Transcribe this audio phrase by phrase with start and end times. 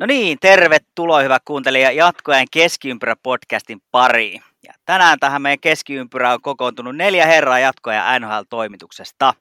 [0.00, 4.42] No niin, tervetuloa hyvä kuuntelija jatkoajan keskiympyrä podcastin pariin.
[4.62, 9.34] Ja tänään tähän meidän keskiympyrään on kokoontunut neljä herraa jatkoja NHL-toimituksesta.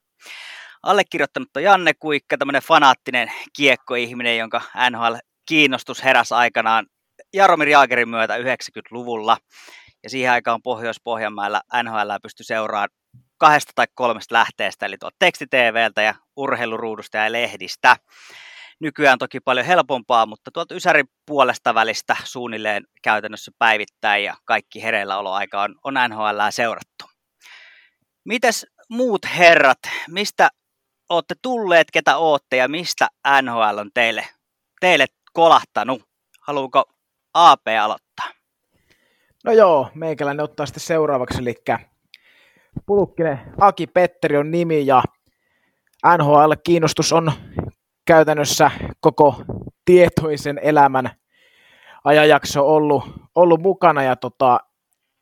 [0.84, 6.86] Allekirjoittanut on Janne Kuikka, tämmöinen fanaattinen kiekkoihminen, jonka NHL-kiinnostus heräsi aikanaan
[7.34, 9.38] Jaromir Jaagerin myötä 90-luvulla.
[10.04, 12.90] Ja siihen aikaan Pohjois-Pohjanmaalla NHL pystyi seuraamaan
[13.38, 17.98] kahdesta tai kolmesta lähteestä, eli tuolta tekstiteeveltä ja urheiluruudusta ja lehdistä
[18.80, 25.62] nykyään toki paljon helpompaa, mutta tuolta Ysärin puolesta välistä suunnilleen käytännössä päivittäin ja kaikki hereilläoloaika
[25.62, 27.06] on, on NHL seurattu.
[28.26, 29.80] Mites muut herrat,
[30.10, 30.50] mistä
[31.10, 33.08] olette tulleet, ketä ootte ja mistä
[33.42, 34.28] NHL on teille,
[34.80, 36.02] teille kolahtanut?
[36.42, 36.84] Haluuko
[37.34, 38.26] AP aloittaa?
[39.44, 41.56] No joo, meikäläinen ottaa sitten seuraavaksi, eli
[42.86, 45.04] Pulukkinen Aki Petteri on nimi ja
[46.18, 47.32] NHL-kiinnostus on
[48.08, 49.36] käytännössä koko
[49.86, 51.10] tietoisen elämän
[52.04, 53.04] ajanjakso ollut,
[53.36, 54.60] ollut mukana ja tota,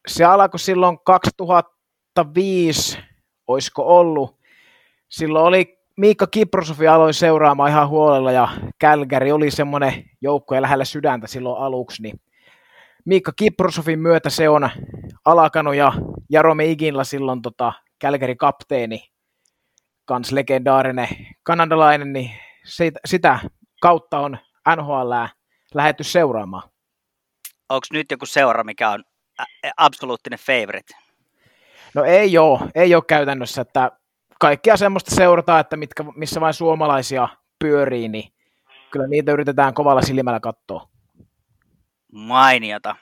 [0.07, 2.99] se alkoi silloin 2005,
[3.47, 4.39] olisiko ollut.
[5.09, 8.47] Silloin oli Miikka Kiprosofi aloin seuraamaan ihan huolella ja
[8.79, 12.19] Kälkäri oli semmoinen joukko ja lähellä sydäntä silloin aluksi, niin
[13.05, 14.69] Miikka Kiprosofin myötä se on
[15.25, 15.93] alkanut ja
[16.29, 19.09] Jarome Iginla silloin tota, Kälkäri kapteeni,
[20.05, 21.07] kans legendaarinen
[21.43, 22.31] kanadalainen, niin
[23.05, 23.39] sitä
[23.81, 24.37] kautta on
[24.75, 25.11] NHL
[25.73, 26.69] lähetty seuraamaan.
[27.69, 29.03] Onko nyt joku seura, mikä on
[29.77, 30.93] absoluuttinen favorite?
[31.93, 33.91] No ei ole, ei ole käytännössä, että
[34.39, 37.27] kaikkia semmoista seurataan, että mitkä, missä vain suomalaisia
[37.59, 38.33] pyörii, niin
[38.91, 40.89] kyllä niitä yritetään kovalla silmällä katsoa.
[42.11, 42.95] Mainiota.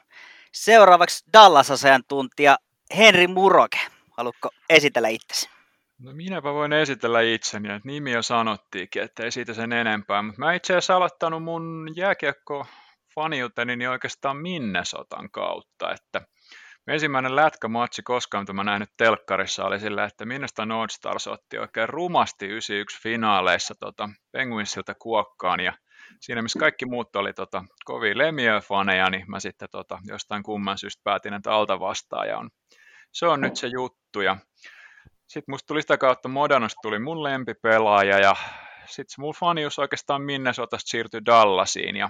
[0.51, 2.57] Seuraavaksi Dallas-asiantuntija
[2.97, 3.79] Henri Muroke.
[4.17, 5.49] Haluatko esitellä itsesi?
[6.03, 10.21] No minäpä voin esitellä itseni, että nimi jo sanottiinkin, että ei siitä sen enempää.
[10.21, 12.65] Mutta mä itse asiassa aloittanut mun jääkiekko
[13.15, 16.21] faniuteni niin oikeastaan Minnesotan kautta, että
[16.87, 21.89] ensimmäinen lätkämatsi koskaan, mitä mä nähnyt telkkarissa, oli sillä, että Minnesota North Stars otti oikein
[21.89, 25.73] rumasti 91 finaaleissa tota, Penguinsilta kuokkaan ja
[26.19, 31.01] siinä missä kaikki muut oli tota, kovin Lemieux-faneja, niin mä sitten tota, jostain kumman syystä
[31.03, 32.49] päätin, että alta vastaaja on.
[33.11, 34.37] Se on nyt se juttu ja
[35.33, 38.35] sitten musta tuli sitä kautta Modanosta tuli mun lempipelaaja ja
[38.85, 42.09] sitten mun fanius oikeastaan Minnesotasta siirtyi Dallasiin ja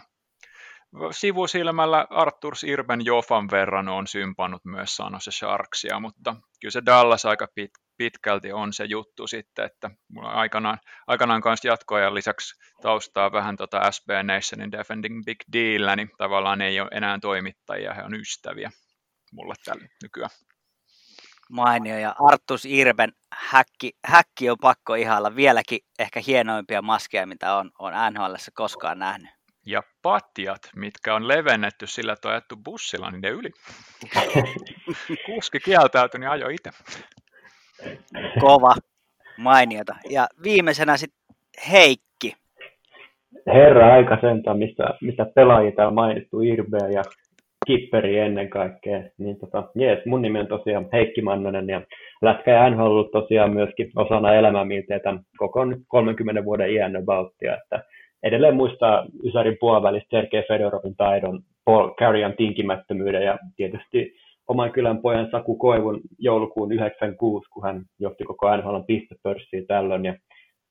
[1.11, 7.47] sivusilmällä Arthurs Irben Jofan verran on sympannut myös Sanossa Sharksia, mutta kyllä se Dallas aika
[7.55, 13.31] pit, pitkälti on se juttu sitten, että mulla on aikanaan, aikanaan kanssa jatkoajan lisäksi taustaa
[13.31, 18.13] vähän tota SB Nationin Defending Big Deal, niin tavallaan ei ole enää toimittajia, he on
[18.13, 18.71] ystäviä
[19.31, 20.29] mulle tällä nykyään
[21.49, 27.71] mainio ja Artus Irben häkki, häkki on pakko ihailla vieläkin ehkä hienoimpia maskeja, mitä on,
[27.79, 29.29] on NHL koskaan nähnyt.
[29.65, 33.51] Ja patjat, mitkä on levennetty sillä, että on ajettu bussilla ne yli.
[35.25, 36.69] Kuski kieltäytyi, niin ajo itse.
[38.39, 38.75] Kova,
[39.37, 39.95] mainiota.
[40.09, 41.35] Ja viimeisenä sitten
[41.71, 42.35] Heikki.
[43.47, 47.03] Herra aika sentään, mistä, mistä pelaajia täällä mainittu, Irbeä ja
[47.67, 49.03] kipperi ennen kaikkea.
[49.17, 51.81] Niin tota, jees, mun nimi on tosiaan Heikki Mannonen ja
[52.21, 54.99] Lätkä ja on ollut tosiaan myöskin osana elämää miltei
[55.37, 57.83] koko 30 vuoden iän abouttia, että
[58.23, 64.13] edelleen muistaa Ysärin puolivälistä Sergei Fedorovin taidon, Paul Carrion tinkimättömyyden ja tietysti
[64.47, 70.05] oman kylän pojan Saku Koivun joulukuun 96, kun hän johti koko NHL pistepörssiä tällöin.
[70.05, 70.15] Ja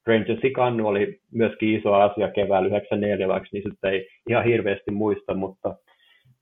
[0.07, 5.77] Rangersin kannu oli myöskin iso asia keväällä 94, vaikka niistä ei ihan hirveästi muista, mutta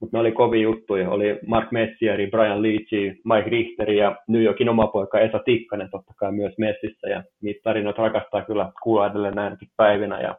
[0.01, 1.09] mutta ne oli kovia juttuja.
[1.09, 6.13] Oli Mark Messieri, Brian Leachy, Mike Richteri ja New Yorkin oma poika Esa Tikkanen totta
[6.17, 7.09] kai myös Messissä.
[7.09, 10.21] Ja niitä tarinoita rakastaa kyllä kuulla edelleen näinkin päivinä.
[10.21, 10.35] Ja,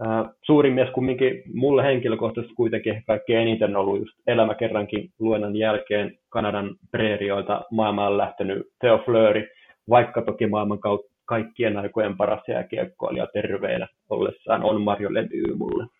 [0.00, 5.56] ää, suurin mies kumminkin mulle henkilökohtaisesti kuitenkin ehkä kaikkein eniten ollut just elämä kerrankin luennan
[5.56, 9.48] jälkeen Kanadan preerioilta maailmaan lähtenyt Theo Fleury,
[9.90, 15.97] vaikka toki maailman kautta kaikkien aikojen paras jääkiekkoilija terveenä ollessaan on Mario Lemieux mulle.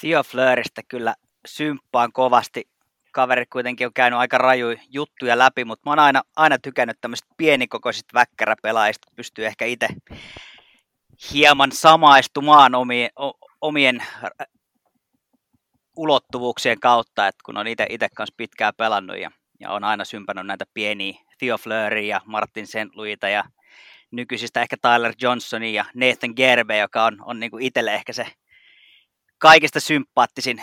[0.00, 1.14] Theo Fleuristä kyllä
[1.46, 2.68] symppaan kovasti.
[3.12, 7.28] Kaveri kuitenkin on käynyt aika rajuja juttuja läpi, mutta mä oon aina, aina tykännyt tämmöistä
[7.36, 9.88] pienikokoisista väkkäräpelaajista, pystyy ehkä itse
[11.32, 13.10] hieman samaistumaan omien,
[13.60, 14.02] omien
[15.96, 19.30] ulottuvuuksien kautta, että kun on itse kanssa pitkään pelannut ja,
[19.60, 22.94] ja on aina sympännyt näitä pieniä Theo Fleuria ja Martin St.
[22.94, 23.44] Louisita ja
[24.10, 28.26] nykyisistä ehkä Tyler Johnsonia ja Nathan Gerbe, joka on, on niin itselle ehkä se
[29.38, 30.62] kaikista sympaattisin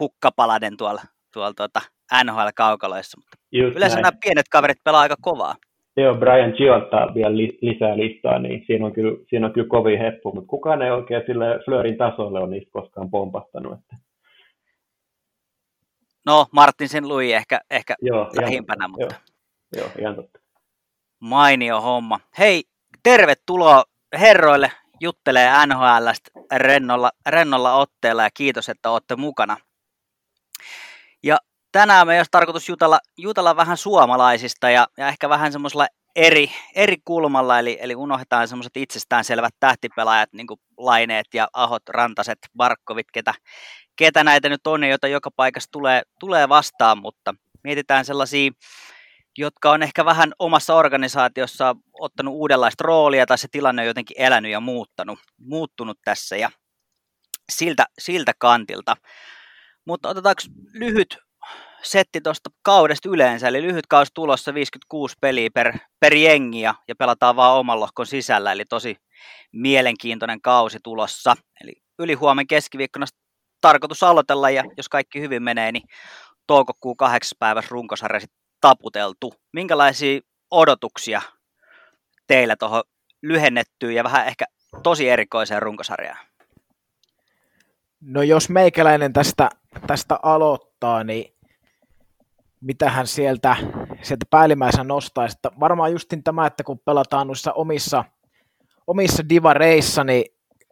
[0.00, 1.80] hukkapaladen tuolla, tuolla tuota
[2.24, 3.18] NHL-kaukaloissa.
[3.18, 4.02] Mutta Just yleensä näin.
[4.02, 5.54] nämä pienet kaverit pelaa aika kovaa.
[5.96, 10.32] Joo, Brian Gionta vielä lisää listaa, niin siinä on kyllä, siinä on kyllä kovin heppu,
[10.32, 13.72] mutta kukaan ei oikein sille Flörin tasolle ole niistä koskaan pompahtanut.
[13.72, 13.96] Että...
[16.26, 19.14] No, Martin sen lui ehkä, ehkä joo, lähimpänä, ihan, mutta...
[19.76, 20.40] Joo, joo, ihan totta.
[21.20, 22.20] Mainio homma.
[22.38, 22.62] Hei,
[23.02, 23.84] tervetuloa
[24.20, 29.56] herroille juttelee NHLstä rennolla, rennolla otteella ja kiitos, että olette mukana.
[31.22, 31.38] Ja
[31.72, 35.86] tänään me olisi tarkoitus jutella, jutella vähän suomalaisista ja, ja ehkä vähän semmoisella
[36.16, 42.38] eri, eri kulmalla, eli, eli unohdetaan semmoiset itsestäänselvät tähtipelaajat, niin kuin Laineet ja Ahot, Rantaset,
[42.56, 43.34] Barkovit, ketä,
[43.96, 48.50] ketä näitä nyt on, joita joka paikassa tulee, tulee vastaan, mutta mietitään sellaisia
[49.40, 54.52] jotka on ehkä vähän omassa organisaatiossa ottanut uudenlaista roolia tai se tilanne on jotenkin elänyt
[54.52, 56.50] ja muuttanut, muuttunut tässä ja
[57.52, 58.96] siltä, siltä kantilta.
[59.84, 60.42] Mutta otetaanko
[60.74, 61.18] lyhyt
[61.82, 66.94] setti tuosta kaudesta yleensä, eli lyhyt kausi tulossa 56 peliä per, per jengi ja, ja
[66.96, 68.96] pelataan vaan oman lohkon sisällä, eli tosi
[69.52, 71.36] mielenkiintoinen kausi tulossa.
[71.60, 73.06] Eli yli huomen keskiviikkona
[73.60, 75.82] tarkoitus aloitella ja jos kaikki hyvin menee, niin
[76.46, 78.20] toukokuun kahdeksas päivässä runkosarja
[78.60, 79.34] taputeltu.
[79.52, 80.20] Minkälaisia
[80.50, 81.22] odotuksia
[82.26, 82.82] teillä tuohon
[83.22, 84.44] lyhennettyyn ja vähän ehkä
[84.82, 86.26] tosi erikoiseen runkosarjaan?
[88.00, 89.50] No jos meikäläinen tästä,
[89.86, 91.34] tästä aloittaa, niin
[92.60, 93.56] mitähän sieltä,
[94.02, 95.38] sieltä päällimmäisenä nostaisi.
[95.60, 98.04] Varmaan justin tämä, että kun pelataan noissa omissa,
[98.86, 100.24] omissa divareissa, niin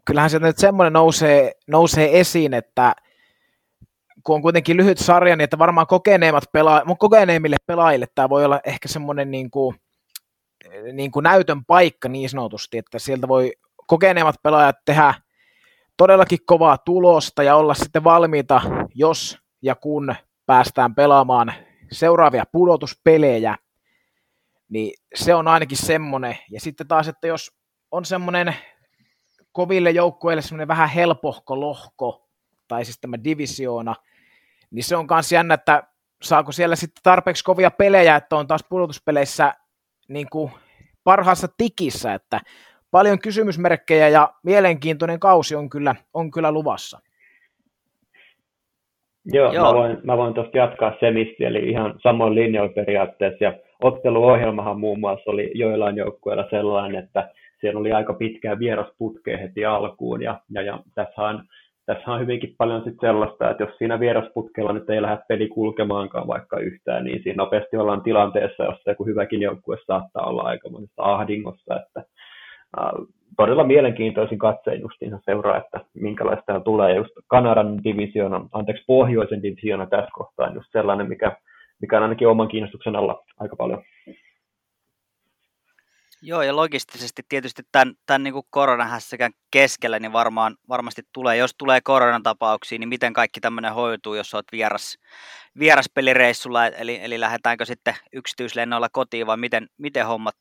[0.05, 2.95] kyllähän sieltä nyt semmoinen nousee, nousee esiin, että–
[4.29, 8.61] kun on kuitenkin lyhyt sarja, niin että varmaan kokeneemmat pela- kokeneemmille pelaajille tämä voi olla
[8.65, 9.77] ehkä semmoinen niin kuin,
[10.93, 13.53] niin kuin näytön paikka niin sanotusti, että sieltä voi
[13.87, 15.15] kokeneemmat pelaajat tehdä
[15.97, 18.61] todellakin kovaa tulosta ja olla sitten valmiita,
[18.95, 20.15] jos ja kun
[20.47, 21.53] päästään pelaamaan
[21.93, 23.57] seuraavia pudotuspelejä,
[24.69, 26.39] niin se on ainakin semmoinen.
[26.51, 27.51] Ja sitten taas, että jos
[27.91, 28.55] on semmoinen
[29.53, 32.29] koville joukkueille semmoinen vähän helpohko lohko,
[32.69, 33.95] tai siis tämä divisioona,
[34.71, 35.83] niin se on myös jännä, että
[36.23, 39.55] saako siellä sitten tarpeeksi kovia pelejä, että on taas pudotuspeleissä
[40.09, 40.53] niin kuin
[41.05, 42.41] parhaassa tikissä, että
[42.91, 47.01] paljon kysymysmerkkejä ja mielenkiintoinen kausi on kyllä, on kyllä luvassa.
[49.33, 49.65] Joo, Joo.
[49.65, 55.01] mä voin, mä voin tuosta jatkaa semisti, eli ihan samoin linjoilla periaatteessa, ja otteluohjelmahan muun
[55.01, 57.31] muassa oli joillain joukkueilla sellainen, että
[57.61, 61.45] siellä oli aika pitkää vierasputkea heti alkuun, ja, ja, ja tässä on
[61.89, 66.27] tässä on hyvinkin paljon sit sellaista, että jos siinä vierasputkella nyt ei lähde peli kulkemaankaan
[66.27, 71.03] vaikka yhtään, niin siinä nopeasti ollaan tilanteessa, jossa joku hyväkin joukkue saattaa olla aika monessa
[71.03, 72.03] ahdingossa, että
[72.81, 72.91] äh,
[73.37, 76.97] todella mielenkiintoisin katsein justiinsa seuraa, että minkälaista tulee.
[76.97, 81.37] Just Kanadan divisiona, anteeksi, pohjoisen divisiona tässä kohtaa just sellainen, mikä,
[81.81, 83.83] mikä on ainakin oman kiinnostuksen alla aika paljon.
[86.23, 91.81] Joo, ja logistisesti tietysti tämän, tämän niin koronahässäkään keskellä, niin varmaan, varmasti tulee, jos tulee
[91.81, 94.99] koronatapauksia, niin miten kaikki tämmöinen hoituu, jos olet vieras,
[95.59, 100.37] vieraspelireissulla, eli, eli lähdetäänkö sitten yksityislennoilla kotiin, vai miten, miten hommat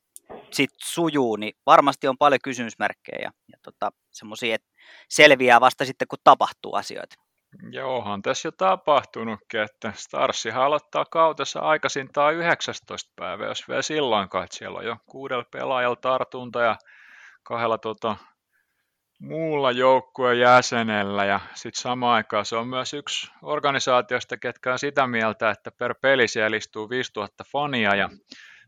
[0.51, 4.67] sitten sujuu, niin varmasti on paljon kysymysmerkkejä ja, ja tota, semmoisia, että
[5.09, 7.26] selviää vasta sitten, kun tapahtuu asioita.
[7.71, 14.43] Ja onhan tässä jo tapahtunutkin, että Starsihan aloittaa kautensa aikaisintaan 19 päivä, jos vielä silloinkaan,
[14.43, 16.75] että siellä on jo kuudella pelaajalla tartunta ja
[17.43, 18.15] kahdella tota,
[19.19, 21.25] muulla joukkueen jäsenellä.
[21.25, 25.95] Ja sitten samaan aikaan se on myös yksi organisaatiosta, ketkä on sitä mieltä, että per
[26.01, 28.09] peli siellä istuu 5000 fania ja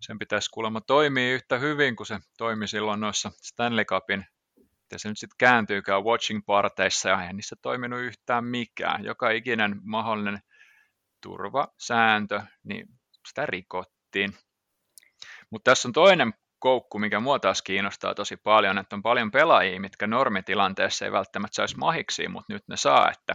[0.01, 4.25] sen pitäisi kuulemma toimia yhtä hyvin kuin se toimi silloin noissa Stanley Cupin
[4.89, 9.05] miten se nyt sitten kääntyykään watching parteissa ja ei niissä toiminut yhtään mikään.
[9.05, 10.39] Joka ikinen mahdollinen
[11.23, 12.87] turvasääntö, niin
[13.27, 14.33] sitä rikottiin.
[15.49, 19.79] Mutta tässä on toinen koukku, mikä mua taas kiinnostaa tosi paljon, että on paljon pelaajia,
[19.79, 23.33] mitkä normitilanteessa ei välttämättä saisi mahiksi, mutta nyt ne saa, että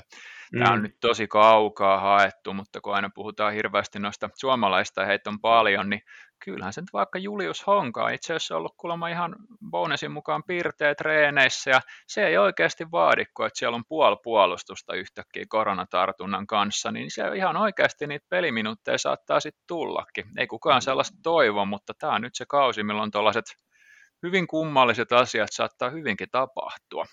[0.53, 0.59] mm.
[0.59, 5.31] tämä on nyt tosi kaukaa haettu, mutta kun aina puhutaan hirveästi noista suomalaista ja heitä
[5.31, 6.03] on paljon, niin
[6.45, 9.37] kyllähän se nyt vaikka Julius Honka on itse asiassa ollut kuulemma ihan
[9.71, 14.95] bonusin mukaan piirteet treeneissä ja se ei oikeasti vaadi, kun että siellä on puoli puolustusta
[14.95, 20.25] yhtäkkiä koronatartunnan kanssa, niin siellä ihan oikeasti niitä peliminuutteja saattaa sitten tullakin.
[20.39, 23.45] Ei kukaan sellaista toivo, mutta tämä on nyt se kausi, milloin tuollaiset
[24.23, 27.05] hyvin kummalliset asiat saattaa hyvinkin tapahtua.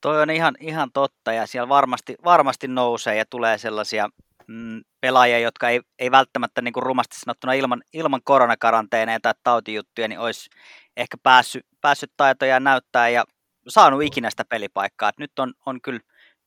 [0.00, 4.08] Toi on ihan, ihan totta ja siellä varmasti, varmasti nousee ja tulee sellaisia
[4.48, 10.08] mm, pelaajia, jotka ei, ei välttämättä niin kuin rumasti sanottuna ilman, ilman koronakaranteeneja tai tautijuttuja,
[10.08, 10.50] niin olisi
[10.96, 13.24] ehkä päässyt, päässyt taitoja näyttää ja
[13.68, 15.08] saanut ikinä sitä pelipaikkaa.
[15.08, 16.00] Et nyt on, on kyllä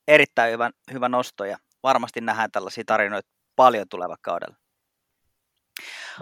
[0.07, 4.55] erittäin hyvä, hyvä nosto ja varmasti nähdään tällaisia tarinoita paljon tuleva kaudella.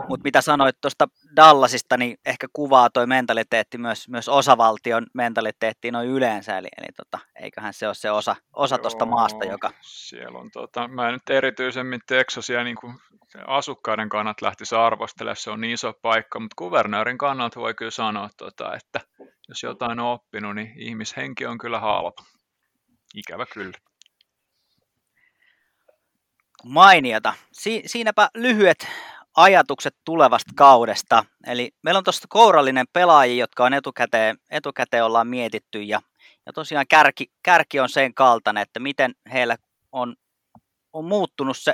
[0.08, 6.10] Mutta mitä sanoit tuosta Dallasista, niin ehkä kuvaa toi mentaliteetti myös, myös osavaltion mentaliteettiin noin
[6.10, 9.72] yleensä, eli, eli tota, eiköhän se ole se osa, osa tuosta maasta, joka...
[9.82, 12.98] Siellä on, tota, mä en nyt erityisemmin Texasia niin kuin
[13.48, 18.30] asukkaiden kannat lähtisi arvostelemaan, se on niin iso paikka, mutta kuvernöörin kannalta voi kyllä sanoa,
[18.38, 19.00] tota, että
[19.50, 22.24] jos jotain on oppinut, niin ihmishenki on kyllä halpa.
[23.16, 23.78] Ikävä kyllä.
[26.64, 27.34] Mainiota.
[27.52, 28.88] Si- siinäpä lyhyet
[29.40, 31.26] ajatukset tulevasta kaudesta.
[31.48, 36.02] Eli meillä on tuosta kourallinen pelaajia, jotka on etukäteen, etukäteen ollaan mietitty ja,
[36.46, 39.58] ja tosiaan kärki, kärki on sen kaltainen, että miten heillä
[39.92, 40.16] on,
[40.94, 41.74] on muuttunut se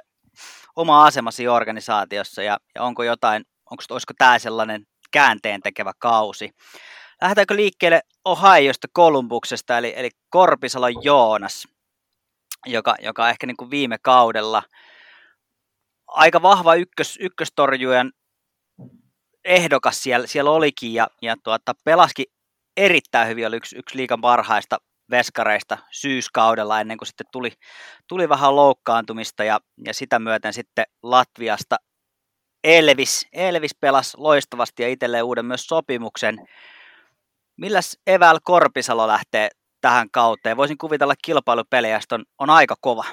[0.75, 6.51] oma asemasi organisaatiossa ja, ja onko jotain, onko, olisiko tämä sellainen käänteen tekevä kausi.
[7.21, 11.67] Lähdetäänkö liikkeelle Ohioista Kolumbuksesta, eli, eli Korpisalo Joonas,
[12.65, 14.63] joka, joka ehkä niin kuin viime kaudella–
[16.15, 18.11] aika vahva ykkös, ykköstorjujen
[19.45, 22.25] ehdokas siellä, siellä olikin ja, ja tuota, pelaski
[22.77, 24.77] erittäin hyvin, oli yksi, yksi liikan parhaista
[25.11, 27.51] veskareista syyskaudella ennen kuin sitten tuli,
[28.07, 31.75] tuli vähän loukkaantumista ja, ja sitä myöten sitten Latviasta
[32.63, 36.37] Elvis, Elvis pelasi loistavasti ja itselleen uuden myös sopimuksen.
[37.57, 39.49] Milläs Eväl Korpisalo lähtee
[39.81, 40.57] tähän kauteen?
[40.57, 43.05] Voisin kuvitella kilpailupelejä, on, on aika kova.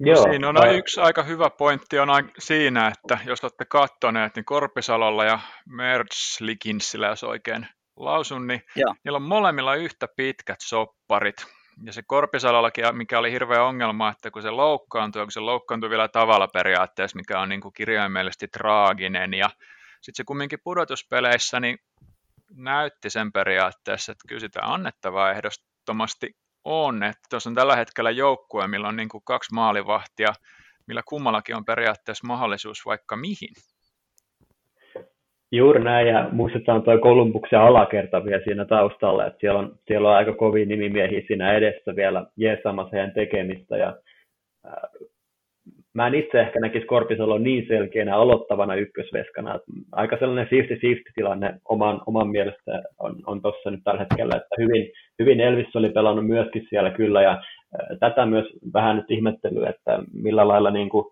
[0.00, 0.78] Joo, Siinä on tai...
[0.78, 5.38] yksi aika hyvä pointti on siinä, että jos olette kattoneet, niin Korpisalolla ja
[5.68, 8.94] Mertslikinsillä, jos oikein lausun, niin Joo.
[9.04, 11.36] niillä on molemmilla yhtä pitkät sopparit.
[11.84, 16.08] Ja se Korpisalollakin, mikä oli hirveä ongelma, että kun se loukkaantui, kun se loukkaantui vielä
[16.08, 19.50] tavalla periaatteessa, mikä on niin kuin kirjaimellisesti traaginen, ja
[20.00, 21.78] sitten se kumminkin pudotuspeleissä niin
[22.56, 26.30] näytti sen periaatteessa, että kyllä sitä annettavaa ehdottomasti
[26.66, 30.28] on, että tuossa on tällä hetkellä joukkue, millä on niin kuin kaksi maalivahtia,
[30.86, 33.54] millä kummallakin on periaatteessa mahdollisuus vaikka mihin.
[35.52, 40.16] Juuri näin, ja muistetaan tuo Kolumbuksen alakerta vielä siinä taustalla, että siellä on, siellä on
[40.16, 43.96] aika kovia nimimiehiä siinä edessä vielä jeesaamassa heidän tekemistä, ja
[45.96, 49.60] mä en itse ehkä näkisi Korpisalo niin selkeänä aloittavana ykkösveskana.
[49.92, 54.92] Aika sellainen 50-50 tilanne oman, oman mielestä on, on tuossa nyt tällä hetkellä, että hyvin,
[55.18, 59.98] hyvin Elvis oli pelannut myöskin siellä kyllä, ja äh, tätä myös vähän nyt ihmettelyä, että
[60.12, 61.06] millä lailla niin kuin,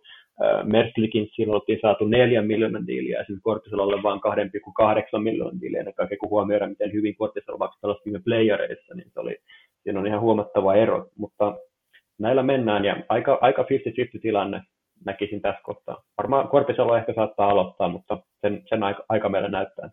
[0.44, 4.20] äh, Merklikin silloin oltiin saatu 4 miljoonan diiliä, ja sitten Korpisalolle vain
[5.14, 9.20] 2,8 miljoonan diiliä, ennen kaikkea kun huomioidaan, miten hyvin Korpisalo pelasi viime playereissa, niin se
[9.20, 9.36] oli,
[9.82, 11.54] siinä on ihan huomattava ero, mutta
[12.18, 13.66] näillä mennään, ja aika, aika 50-50
[14.22, 14.60] tilanne,
[15.06, 16.02] näkisin tässä kohtaa.
[16.18, 19.90] Varmaan Korpisalo ehkä saattaa aloittaa, mutta sen, sen aika, aika meillä näyttää.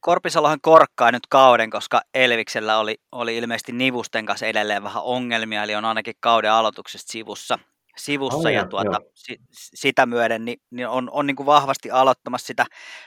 [0.00, 5.74] Korpisalohan korkkaa nyt kauden, koska Elviksellä oli, oli ilmeisesti Nivusten kanssa edelleen vähän ongelmia, eli
[5.74, 7.58] on ainakin kauden aloituksesta sivussa,
[7.96, 12.46] sivussa oh, ja tuota, si, sitä myöden niin, niin on, on niin kuin vahvasti aloittamassa
[12.46, 12.64] sitä.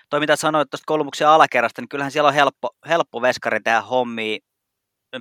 [0.09, 4.37] Toi mitä sanoit tuosta Kolmuksen alakerrasta, niin kyllähän siellä on helppo, helppo veskari tehdä hommia.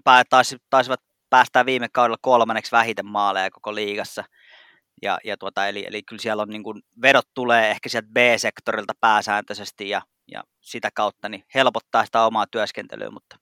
[0.04, 0.22] Pää,
[0.70, 1.00] taisivat
[1.30, 4.24] päästää viime kaudella kolmanneksi vähiten maaleja koko liigassa.
[5.02, 8.92] Ja, ja tuota, eli, eli kyllä siellä on niin kuin, vedot tulee ehkä sieltä B-sektorilta
[9.00, 13.36] pääsääntöisesti ja, ja sitä kautta niin helpottaa sitä omaa työskentelyä, mutta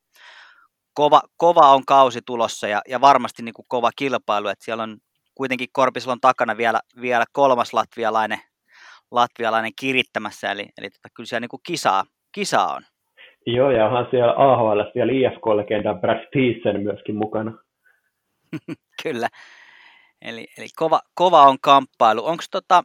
[0.94, 4.96] kova, kova on kausi tulossa ja, ja varmasti niin kuin kova kilpailu, että siellä on
[5.34, 8.38] kuitenkin Korpisalon takana vielä, vielä kolmas latvialainen,
[9.11, 12.82] latvialainen kirittämässä, eli, eli tota, kyllä siellä niin kuin kisaa, kisaa on.
[13.46, 17.52] Joo, ja onhan siellä AHL vielä IFK-legenda Brad Thiessen myöskin mukana.
[19.02, 19.28] kyllä,
[20.24, 22.26] Eli, eli kova, kova on kamppailu.
[22.26, 22.84] Onko tota,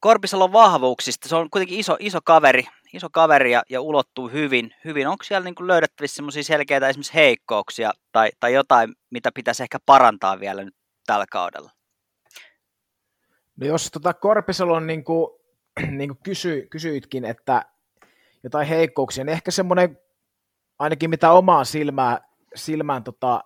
[0.00, 4.74] Korpisalon vahvuuksista, se on kuitenkin iso, iso kaveri, iso kaveri ja, ja ulottuu hyvin.
[4.84, 5.08] hyvin.
[5.08, 10.64] Onko siellä niin löydettävissä selkeitä esimerkiksi heikkouksia tai, tai jotain, mitä pitäisi ehkä parantaa vielä
[10.64, 10.74] nyt
[11.06, 11.70] tällä kaudella?
[13.56, 15.26] No jos tota Korpisalon niin kuin,
[15.98, 17.64] niin kuin kysy, kysyitkin, että
[18.42, 19.98] jotain heikkouksia, niin ehkä semmoinen,
[20.78, 22.18] ainakin mitä omaan silmään,
[22.54, 23.44] silmään tota,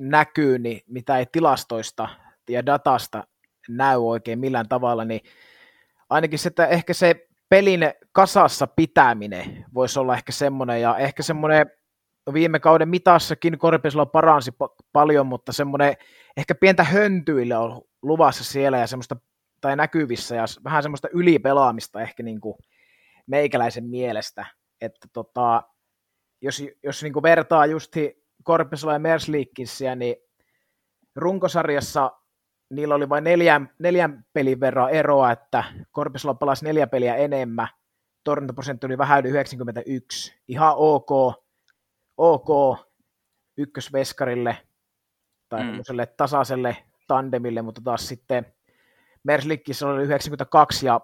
[0.00, 2.08] näkyy, niin mitä ei tilastoista
[2.50, 3.24] ja datasta
[3.68, 5.20] näy oikein millään tavalla, niin
[6.10, 7.80] ainakin se, että ehkä se pelin
[8.12, 11.66] kasassa pitäminen voisi olla ehkä semmoinen, ja ehkä semmoinen
[12.32, 15.94] viime kauden mitassakin Korpisalo paransi pa- paljon, mutta semmoinen
[16.36, 19.16] ehkä pientä höntyille on luvassa siellä ja semmoista,
[19.60, 22.54] tai näkyvissä, ja vähän semmoista ylipelaamista ehkä niin kuin
[23.26, 24.46] meikäläisen mielestä,
[24.80, 25.62] että tota,
[26.42, 30.16] jos, jos niin kuin vertaa justi Korpisalo ja Mersliikkissä, niin
[31.16, 32.12] runkosarjassa
[32.70, 37.68] niillä oli vain neljän, neljän pelin verran eroa, että Korpisalo pelasi neljä peliä enemmän,
[38.24, 41.10] torjuntaprosentti oli vähän yli 91, ihan ok,
[42.16, 42.78] ok
[43.58, 44.58] ykkösveskarille
[45.48, 45.78] tai mm.
[46.16, 48.46] tasaiselle tandemille, mutta taas sitten
[49.24, 51.00] Merslikkissä oli 92 ja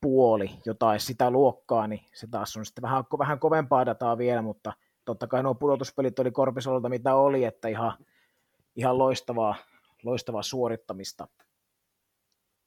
[0.00, 4.72] puoli jotain sitä luokkaa, niin se taas on sitten vähän, vähän kovempaa dataa vielä, mutta
[5.06, 7.92] totta kai nuo pudotuspelit oli Korpisolta mitä oli, että ihan,
[8.76, 9.54] ihan loistavaa,
[10.02, 11.28] loistavaa suorittamista.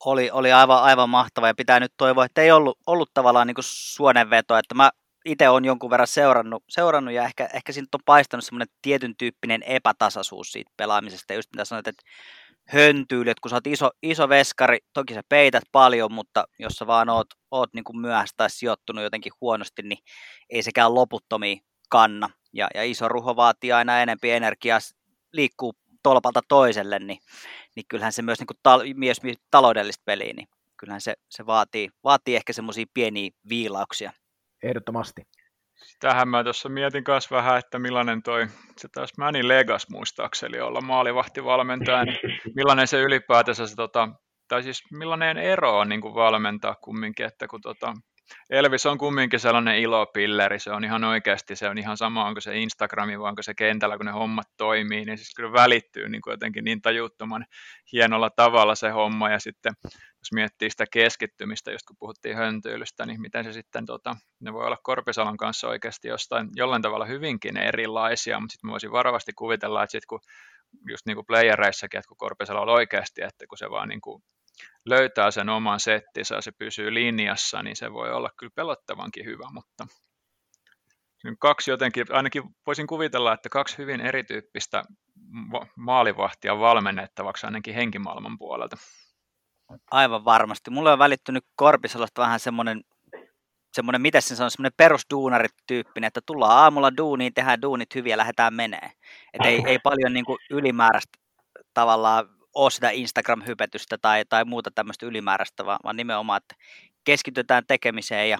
[0.05, 3.55] Oli, oli aivan, aivan mahtava ja pitää nyt toivoa, että ei ollut, ollut tavallaan niin
[3.60, 4.91] suonenveto, että mä
[5.25, 9.63] itse olen jonkun verran seurannut, seurannut ja ehkä, ehkä siitä on paistanut semmoinen tietyn tyyppinen
[9.63, 11.34] epätasaisuus siitä pelaamisesta.
[11.34, 12.03] Just mitä sanoit, että
[12.67, 17.10] höntyylyt, kun sä oot iso, iso veskari, toki sä peität paljon, mutta jos sä vaan
[17.10, 20.00] oot, oot niin myöhässä tai sijoittunut jotenkin huonosti, niin
[20.50, 22.29] ei sekään loputtomiin kanna.
[22.53, 24.79] Ja, ja iso ruho vaatii aina enempi energiaa,
[25.34, 27.19] liikkuu tolpalta toiselle, niin,
[27.75, 31.89] niin kyllähän se myös niin kuin tal, myös taloudellista peliä, niin kyllähän se, se vaatii,
[32.03, 34.12] vaatii ehkä semmoisia pieniä viilauksia.
[34.63, 35.22] Ehdottomasti.
[36.00, 40.81] Tähän mä tuossa mietin myös vähän, että millainen toi, se taas Manny Legas muistaakseni olla
[40.81, 42.19] maalivahtivalmentaja, niin
[42.55, 44.10] millainen se ylipäätänsä se, tota,
[44.48, 47.93] tai siis millainen ero on niin kuin valmentaa kumminkin, että kun tota,
[48.50, 52.57] Elvis on kumminkin sellainen ilopilleri, se on ihan oikeasti, se on ihan sama, onko se
[52.57, 56.31] Instagrami vai onko se kentällä, kun ne hommat toimii, niin siis kyllä välittyy niin kuin
[56.31, 57.45] jotenkin niin tajuttoman
[57.91, 59.74] hienolla tavalla se homma, ja sitten
[60.19, 64.65] jos miettii sitä keskittymistä, just kun puhuttiin höntyylystä, niin miten se sitten, tota, ne voi
[64.65, 69.91] olla Korpisalon kanssa oikeasti jostain, jollain tavalla hyvinkin erilaisia, mutta sitten voisin varovasti kuvitella, että
[69.91, 70.19] sitten kun
[70.89, 74.24] just niin kuin playereissakin, että kun Korpisalo on oikeasti, että kun se vaan niin kuin
[74.86, 79.50] löytää sen oman settinsä ja se pysyy linjassa, niin se voi olla kyllä pelottavankin hyvä,
[79.54, 79.88] mutta
[81.39, 84.84] kaksi jotenkin, ainakin voisin kuvitella, että kaksi hyvin erityyppistä
[85.75, 88.78] maalivahtia valmennettavaksi ainakin henkimaailman puolelta.
[89.92, 90.72] Aivan varmasti.
[90.72, 92.82] Mulle on välittynyt Korpisalosta vähän semmoinen,
[93.74, 98.92] semmoinen miten se on, semmoinen perusduunarityyppinen, että tullaan aamulla duuniin, tehdään duunit hyviä lähdetään menee.
[99.34, 101.20] Et ei, ei paljon niin ylimääräistä
[101.74, 106.56] tavallaan ole sitä Instagram-hypetystä tai, tai muuta tämmöistä ylimääräistä, vaan, vaan nimenomaan, että
[107.03, 108.38] keskitytään tekemiseen ja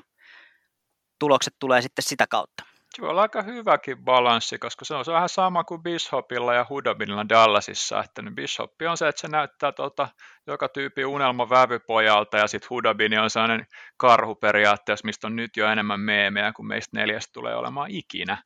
[1.20, 2.64] tulokset tulee sitten sitä kautta.
[2.96, 6.66] Se voi olla aika hyväkin balanssi, koska se on, se vähän sama kuin Bishopilla ja
[6.70, 10.10] Hudobinilla Dallasissa, että niin Bishop on se, että se näyttää tuota,
[10.48, 13.66] joka tyyppi unelma vävypojalta ja sitten Hudobini on sellainen
[13.98, 18.44] karhu periaatteessa, mistä on nyt jo enemmän meemejä kuin meistä neljästä tulee olemaan ikinä.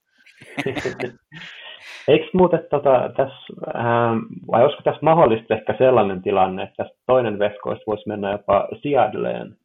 [2.08, 4.20] Eikö muuten tota, tässä, ähm,
[4.52, 9.58] vai olisiko tässä mahdollista ehkä sellainen tilanne, että tästä toinen veskoista voisi mennä jopa Seattleen?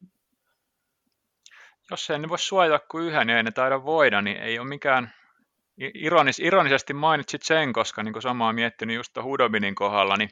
[1.91, 4.67] Jos ei ne voi suojata kuin yhden ja ei ne taida voida, niin ei ole
[4.67, 5.09] mikään,
[5.93, 10.29] ironis, ironisesti mainitsit sen, koska niin kuin samaa miettinyt just Hudobinin kohdalla, niin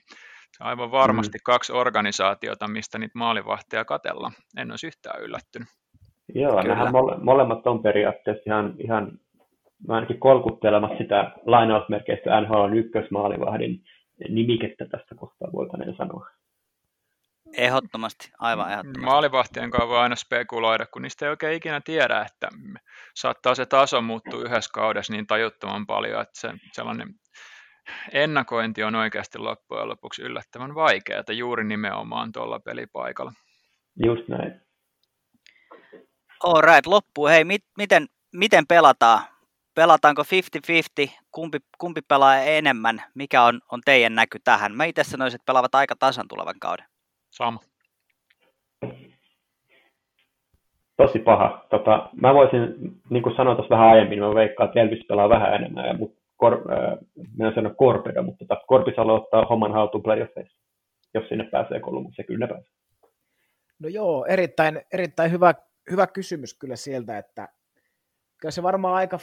[0.59, 1.41] aivan varmasti mm.
[1.43, 4.31] kaksi organisaatiota, mistä niitä maalivahteja katella.
[4.57, 5.67] En olisi yhtään yllättynyt.
[6.35, 9.11] Joo, nämä mole, molemmat on periaatteessa ihan, ihan
[9.87, 13.83] ainakin kolkuttelemassa sitä lainausmerkeistä NHL ykkösmaalivahdin
[14.29, 16.27] nimikettä tästä kohtaa voitaneen sanoa.
[17.57, 19.05] Ehdottomasti, aivan ehdottomasti.
[19.05, 22.47] Maalivahtien kanssa voi aina spekuloida, kun niistä ei oikein ikinä tiedä, että
[23.15, 27.07] saattaa se taso muuttua yhdessä kaudessa niin tajuttoman paljon, että se, sellainen
[28.11, 33.31] ennakointi on oikeasti loppujen lopuksi yllättävän vaikeaa, juuri nimenomaan tuolla pelipaikalla.
[34.05, 34.61] Just näin.
[36.43, 37.27] All right, loppu.
[37.27, 39.36] Hei, mit, miten, miten pelataan?
[39.77, 40.21] Pelataanko
[41.07, 44.75] 50-50, kumpi, kumpi pelaa enemmän, mikä on, on teidän näky tähän?
[44.75, 46.85] Mä itse sanoisin, että pelaavat aika tasan tulevan kauden.
[47.29, 47.59] Sama.
[50.97, 51.65] Tosi paha.
[51.69, 52.61] Tota, mä voisin,
[53.09, 56.17] niin kuin sanoin tuossa vähän aiemmin, mä veikkaan, että Elvis pelaa vähän enemmän, ja mut,
[56.37, 56.97] kor, äh,
[57.37, 60.57] mä en sano Korpeda, mutta tota, Korpisalo ottaa homman haltuun playoffeissa,
[61.13, 62.71] jos sinne pääsee Kolumbus, ja kyllä ne pääsee.
[63.79, 65.53] No joo, erittäin, erittäin hyvä,
[65.91, 67.47] hyvä kysymys kyllä sieltä, että
[68.37, 69.17] kyllä se varmaan aika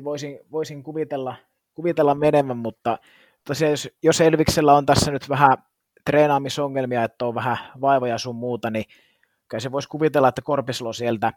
[0.00, 1.36] 50-50 voisin, voisin kuvitella,
[1.74, 2.98] kuvitella menevän, mutta
[3.44, 5.56] tosiaan jos, jos Elviksellä on tässä nyt vähän
[6.04, 8.84] treenaamisongelmia, että on vähän vaivoja sun muuta, niin
[9.48, 11.32] kyllä se voisi kuvitella, että Korpislo sieltä,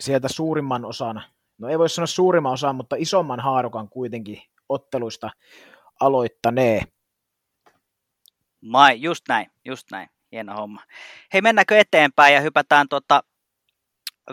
[0.00, 1.22] sieltä suurimman osan,
[1.58, 5.30] no ei voi sanoa suurimman osan, mutta isomman haarukan kuitenkin otteluista
[6.00, 6.82] aloittanee.
[8.60, 10.08] Mai, just näin, just näin.
[10.32, 10.82] Hieno homma.
[11.32, 13.22] Hei, mennäänkö eteenpäin ja hypätään tuota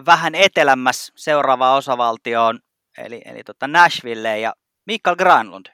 [0.06, 2.60] vähän etelämmäs seuraavaan osavaltioon,
[2.98, 4.54] eli, eli tota Nashville ja
[4.86, 5.66] Mikael Granlund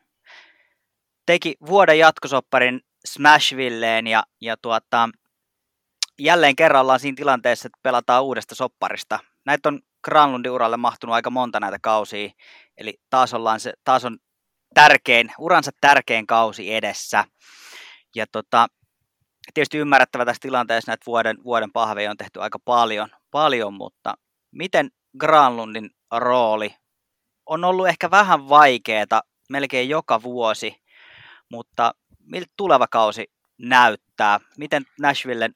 [1.28, 5.10] teki vuoden jatkosopparin Smashvilleen ja, ja tuota,
[6.20, 9.20] jälleen kerran ollaan siinä tilanteessa, että pelataan uudesta sopparista.
[9.46, 12.30] Näitä on Granlundin uralle mahtunut aika monta näitä kausia,
[12.78, 14.18] eli taas, ollaan se, taas on
[14.74, 17.26] tärkein, uransa tärkein kausi edessä.
[18.16, 18.68] Ja tota,
[19.54, 24.14] tietysti ymmärrettävä tässä tilanteessa, että vuoden, vuoden pahveja on tehty aika paljon, paljon, mutta
[24.52, 26.76] miten Granlundin rooli
[27.46, 30.76] on ollut ehkä vähän vaikeeta melkein joka vuosi,
[31.52, 34.40] mutta miltä tuleva kausi näyttää.
[34.58, 35.56] Miten Nashvillen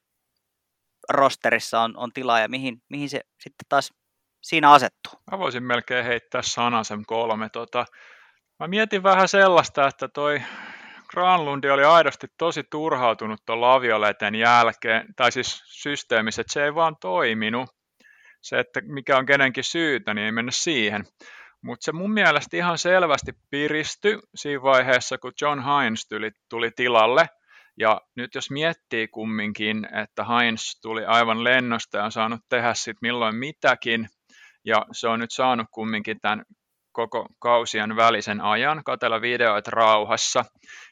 [1.08, 3.92] rosterissa on, on tilaa ja mihin, mihin se sitten taas
[4.42, 5.12] siinä asettuu?
[5.30, 7.48] Mä voisin melkein heittää sanasen kolme.
[7.48, 7.84] Tota,
[8.58, 10.42] mä mietin vähän sellaista, että toi
[11.12, 16.96] Granlundi oli aidosti tosi turhautunut tuon lavioleten jälkeen, tai siis systeemissä, että se ei vaan
[17.00, 17.70] toiminut.
[18.40, 21.04] Se, että mikä on kenenkin syytä, niin ei mennä siihen.
[21.62, 27.26] Mutta se mun mielestä ihan selvästi piristy siinä vaiheessa, kun John Hines tuli, tuli tilalle.
[27.78, 32.98] Ja nyt jos miettii kumminkin, että Hines tuli aivan lennosta ja on saanut tehdä sitten
[33.02, 34.08] milloin mitäkin,
[34.64, 36.44] ja se on nyt saanut kumminkin tämän
[36.92, 40.44] koko kausien välisen ajan, katella videoita rauhassa,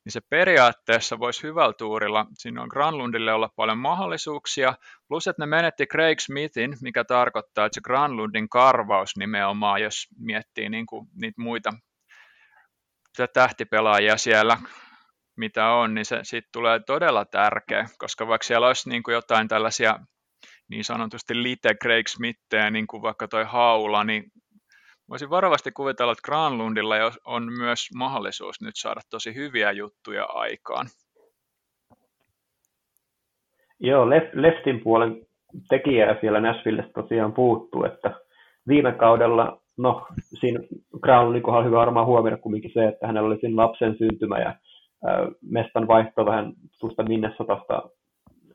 [0.04, 4.74] niin se periaatteessa voisi hyvällä tuurilla, siinä on Granlundille olla paljon mahdollisuuksia,
[5.08, 10.68] plus että ne menetti Craig Smithin, mikä tarkoittaa, että se Granlundin karvaus nimenomaan, jos miettii
[10.68, 11.70] niin kuin niitä muita
[13.34, 14.56] tähtipelaajia siellä,
[15.36, 19.48] mitä on, niin se siitä tulee todella tärkeä, koska vaikka siellä olisi niin kuin jotain
[19.48, 19.98] tällaisia
[20.68, 24.24] niin sanotusti lite Craig Smithejä, niin kuin vaikka toi Haula, niin
[25.10, 26.94] Voisin varovasti kuvitella, että Granlundilla
[27.24, 30.86] on myös mahdollisuus nyt saada tosi hyviä juttuja aikaan.
[33.80, 35.26] Joo, left, leftin puolen
[35.68, 38.14] tekijää siellä Nashvillessä tosiaan puuttuu, että
[38.68, 40.06] viime kaudella, no
[40.40, 40.60] siinä
[41.00, 44.54] Granlundin kohdalla hyvä varmaan huomioida kumminkin se, että hänellä oli siinä lapsen syntymä ja
[45.42, 47.82] mestan vaihto vähän tuosta Minnesotasta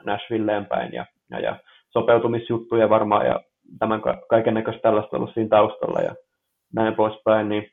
[0.05, 3.39] Nashvilleen päin ja, ja, ja sopeutumisjuttuja varmaan ja
[3.79, 6.15] tämän kaiken näköistä tällaista ollut siinä taustalla ja
[6.75, 7.71] näin poispäin, niin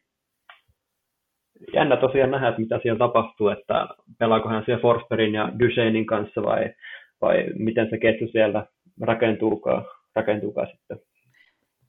[1.74, 3.88] jännä tosiaan nähdä, että mitä siellä tapahtuu, että
[4.18, 6.74] pelaako hän siellä Forsterin ja Duchenin kanssa vai,
[7.20, 8.66] vai miten se ketju siellä
[9.00, 9.84] rakentuukaan,
[10.14, 10.98] rakentuukaan sitten.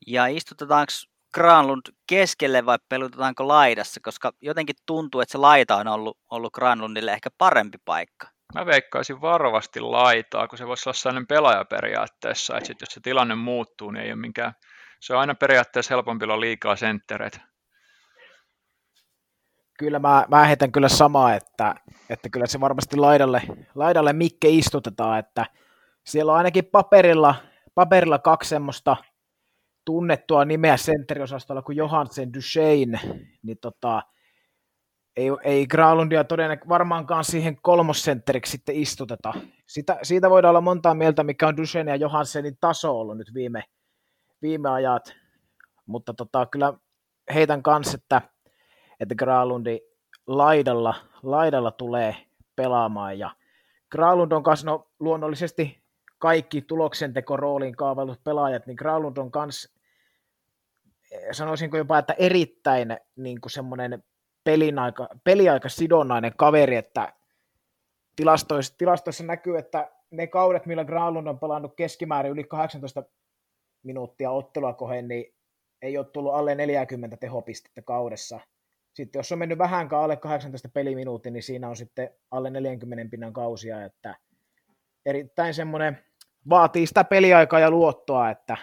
[0.08, 0.92] Ja istutetaanko
[1.34, 7.12] Granlund keskelle vai pelutetaanko laidassa, koska jotenkin tuntuu, että se laita on ollut, ollut Granlundille
[7.12, 8.28] ehkä parempi paikka.
[8.56, 13.00] Mä veikkaisin varovasti laitaa, kun se voisi olla sellainen pelaaja periaatteessa, että sit jos se
[13.04, 14.54] tilanne muuttuu, niin ei ole minkään
[15.04, 17.40] se on aina periaatteessa helpompi olla liikaa senttereitä.
[19.80, 21.76] Kyllä mä, mä heitän kyllä samaa, että,
[22.10, 23.42] että kyllä se varmasti laidalle,
[23.76, 25.46] laidalle Mikke istutetaan, että
[26.06, 27.36] siellä on ainakin paperilla,
[27.76, 28.98] paperilla kaksi semmoista
[29.86, 33.00] tunnettua nimeä sentteriosastolla kuin Johansen Duchesne,
[33.44, 34.02] niin tota,
[35.16, 39.34] ei, ei Graalundia todennäköisesti varmaankaan siihen kolmosentteriksi sitten istuteta.
[39.68, 43.64] Sitä, siitä voidaan olla montaa mieltä, mikä on Duchesne ja Johansenin taso ollut nyt viime,
[44.44, 45.16] viime ajat,
[45.86, 46.74] mutta tota, kyllä
[47.34, 48.22] heitän kanssa, että,
[49.00, 49.80] että Graalundi
[50.28, 52.16] laidalla, laidalla tulee
[52.56, 53.20] pelaamaan.
[53.20, 53.30] Ja
[53.92, 55.84] Graalund on kanssa, no, luonnollisesti
[56.18, 59.80] kaikki tuloksenteko rooliin kaavaillut pelaajat, niin Graalund on kanssa
[61.32, 64.04] sanoisinko jopa, että erittäin niin kuin semmoinen
[65.24, 67.14] pelinaika, sidonnainen kaveri, että
[68.16, 73.04] tilastoissa, tilastoissa näkyy, että ne kaudet, millä Graalund on pelannut keskimäärin yli 18
[73.84, 75.36] minuuttia ottelua kohden, niin
[75.82, 78.40] ei ole tullut alle 40 tehopistettä kaudessa.
[78.94, 83.34] Sitten jos on mennyt vähänkään alle 18 peliminuutti, niin siinä on sitten alle 40 pinnan
[83.34, 84.16] kausia, että
[85.06, 85.98] erittäin semmoinen
[86.50, 88.58] vaatii sitä peliaikaa ja luottoa, että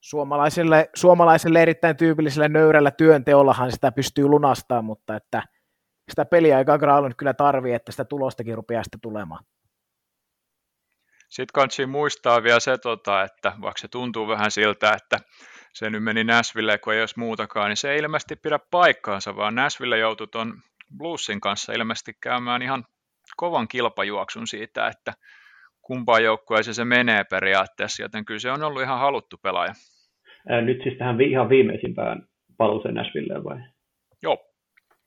[0.00, 5.42] suomalaiselle, suomalaiselle erittäin tyypilliselle nöyrällä työnteollahan sitä pystyy lunastamaan, mutta että
[6.10, 9.44] sitä peliaikaa Graalund kyllä tarvii, että sitä tulostakin rupeaa sitä tulemaan.
[11.36, 15.16] Sitten kansi muistaa vielä se, tota, että vaikka se tuntuu vähän siltä, että
[15.74, 19.54] se nyt meni Näsville, kun ei olisi muutakaan, niin se ei ilmeisesti pidä paikkaansa, vaan
[19.54, 20.54] Näsville joutui tuon
[20.98, 22.84] Bluesin kanssa ilmeisesti käymään ihan
[23.36, 25.12] kovan kilpajuoksun siitä, että
[25.82, 29.72] kumpaan joukkueeseen se menee periaatteessa, joten kyllä se on ollut ihan haluttu pelaaja.
[30.64, 32.22] Nyt siis tähän ihan viimeisimpään
[32.56, 33.58] paluuseen Nashvilleen vai?
[34.22, 34.38] Joo.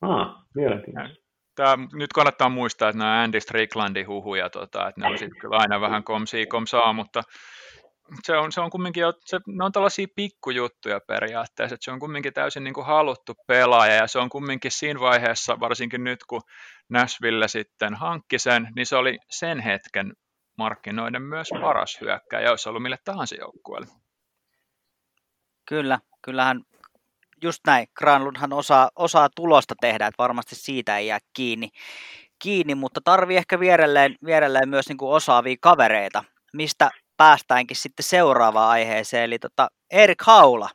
[0.02, 1.19] Ah, mielenkiintoista
[1.60, 5.56] tämä, nyt kannattaa muistaa, että nämä Andy Stricklandin huhuja, tota, että ne on sitten kyllä
[5.56, 7.22] aina vähän komsia komsaa, mutta
[8.22, 12.32] se on, se on kumminkin, se, ne on tällaisia pikkujuttuja periaatteessa, että se on kumminkin
[12.32, 16.40] täysin niin kuin haluttu pelaaja ja se on kumminkin siinä vaiheessa, varsinkin nyt kun
[16.88, 20.12] Nashville sitten hankki sen, niin se oli sen hetken
[20.58, 23.86] markkinoiden myös paras hyökkäjä, olisi ollut mille tahansa joukkueelle.
[25.68, 26.60] Kyllä, kyllähän
[27.42, 31.68] just näin, Granlundhan osaa, osaa tulosta tehdä, että varmasti siitä ei jää kiinni,
[32.38, 38.70] kiinni mutta tarvii ehkä vierelleen, vierelleen myös niin kuin osaavia kavereita, mistä päästäänkin sitten seuraavaan
[38.70, 40.68] aiheeseen, eli tota Erik Haula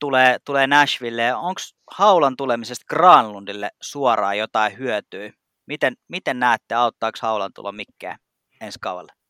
[0.00, 1.36] tulee, tulee Nashvilleen.
[1.36, 1.60] Onko
[1.90, 5.30] Haulan tulemisesta Granlundille suoraan jotain hyötyä?
[5.66, 8.18] Miten, miten näette, auttaako Haulan tulo mikkeen
[8.60, 9.23] ensi kaudelle?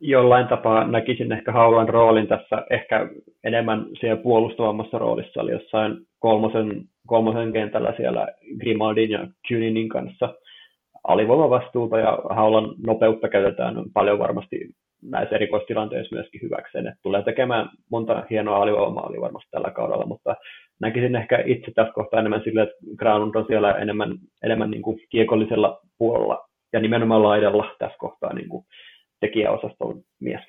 [0.00, 3.08] Jollain tapaa näkisin ehkä Haulan roolin tässä ehkä
[3.44, 8.28] enemmän siellä puolustavammassa roolissa, eli jossain kolmosen, kolmosen kentällä siellä
[8.60, 10.34] Grimaldin ja Juninin kanssa
[11.04, 14.68] alivoimavastuuta ja haulan nopeutta käytetään paljon varmasti
[15.02, 16.86] näissä erikoistilanteissa myöskin hyväkseen.
[16.86, 20.36] Että tulee tekemään monta hienoa alivoimaa oli varmasti tällä kaudella, mutta
[20.80, 25.00] näkisin ehkä itse tässä kohtaa enemmän sille, että Granlund on siellä enemmän, enemmän niin kuin
[25.08, 28.64] kiekollisella puolella ja nimenomaan laidalla tässä kohtaa niin kuin
[29.20, 30.44] tekijäosaston mies.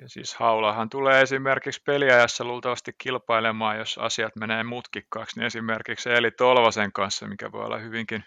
[0.00, 6.30] Ja siis Haulahan tulee esimerkiksi peliajassa luultavasti kilpailemaan, jos asiat menee mutkikkaaksi, niin esimerkiksi Eli
[6.30, 8.24] Tolvasen kanssa, mikä voi olla hyvinkin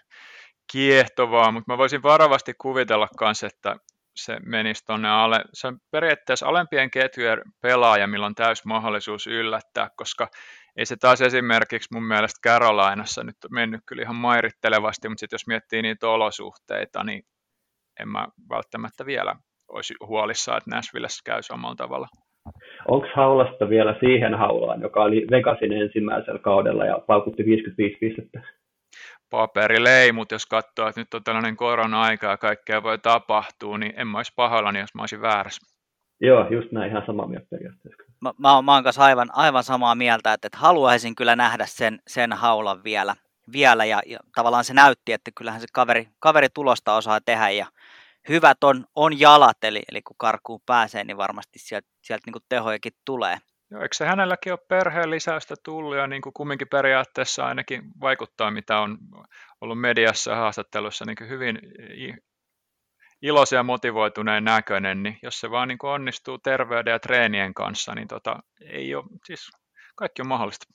[0.72, 3.76] kiehtovaa, mutta mä voisin varovasti kuvitella myös, että
[4.16, 9.90] se menisi tuonne ale, se on periaatteessa alempien ketjujen pelaaja, millä on täys mahdollisuus yllättää,
[9.96, 10.28] koska
[10.80, 15.46] ei se taas esimerkiksi mun mielestä Carolinassa nyt mennyt kyllä ihan mairittelevasti, mutta sitten jos
[15.46, 17.22] miettii niitä olosuhteita, niin
[18.00, 19.34] en mä välttämättä vielä
[19.68, 22.08] olisi huolissaan, että Nashvillessä käy samalla tavalla.
[22.88, 28.40] Onko haulasta vielä siihen haulaan, joka oli Vegasin ensimmäisellä kaudella ja paukutti 55 pistettä?
[29.30, 33.92] Paperille ei, mutta jos katsoo, että nyt on tällainen korona-aika ja kaikkea voi tapahtua, niin
[33.96, 35.69] en mä olisi pahoillani, jos mä olisin väärässä.
[36.20, 38.02] Joo, just näin, ihan samaa mieltä periaatteessa.
[38.20, 41.98] Mä, mä, mä oon kanssa aivan, aivan samaa mieltä, että, että haluaisin kyllä nähdä sen,
[42.06, 43.14] sen haulan vielä,
[43.52, 47.66] vielä ja, ja tavallaan se näytti, että kyllähän se kaveri, kaveri tulosta osaa tehdä ja
[48.28, 52.92] hyvät on, on jalat, eli, eli kun karkuun pääsee, niin varmasti sieltä, sieltä niin tehojakin
[53.04, 53.38] tulee.
[53.70, 58.50] Joo, eikö se hänelläkin ole perheen lisäystä tullut ja niin kuin kumminkin periaatteessa ainakin vaikuttaa,
[58.50, 58.98] mitä on
[59.60, 61.58] ollut mediassa ja haastattelussa niin hyvin
[63.22, 68.08] iloisen ja motivoituneen näköinen, niin jos se vaan niin onnistuu terveyden ja treenien kanssa, niin
[68.08, 69.50] tota, ei ole, siis
[69.96, 70.66] kaikki on mahdollista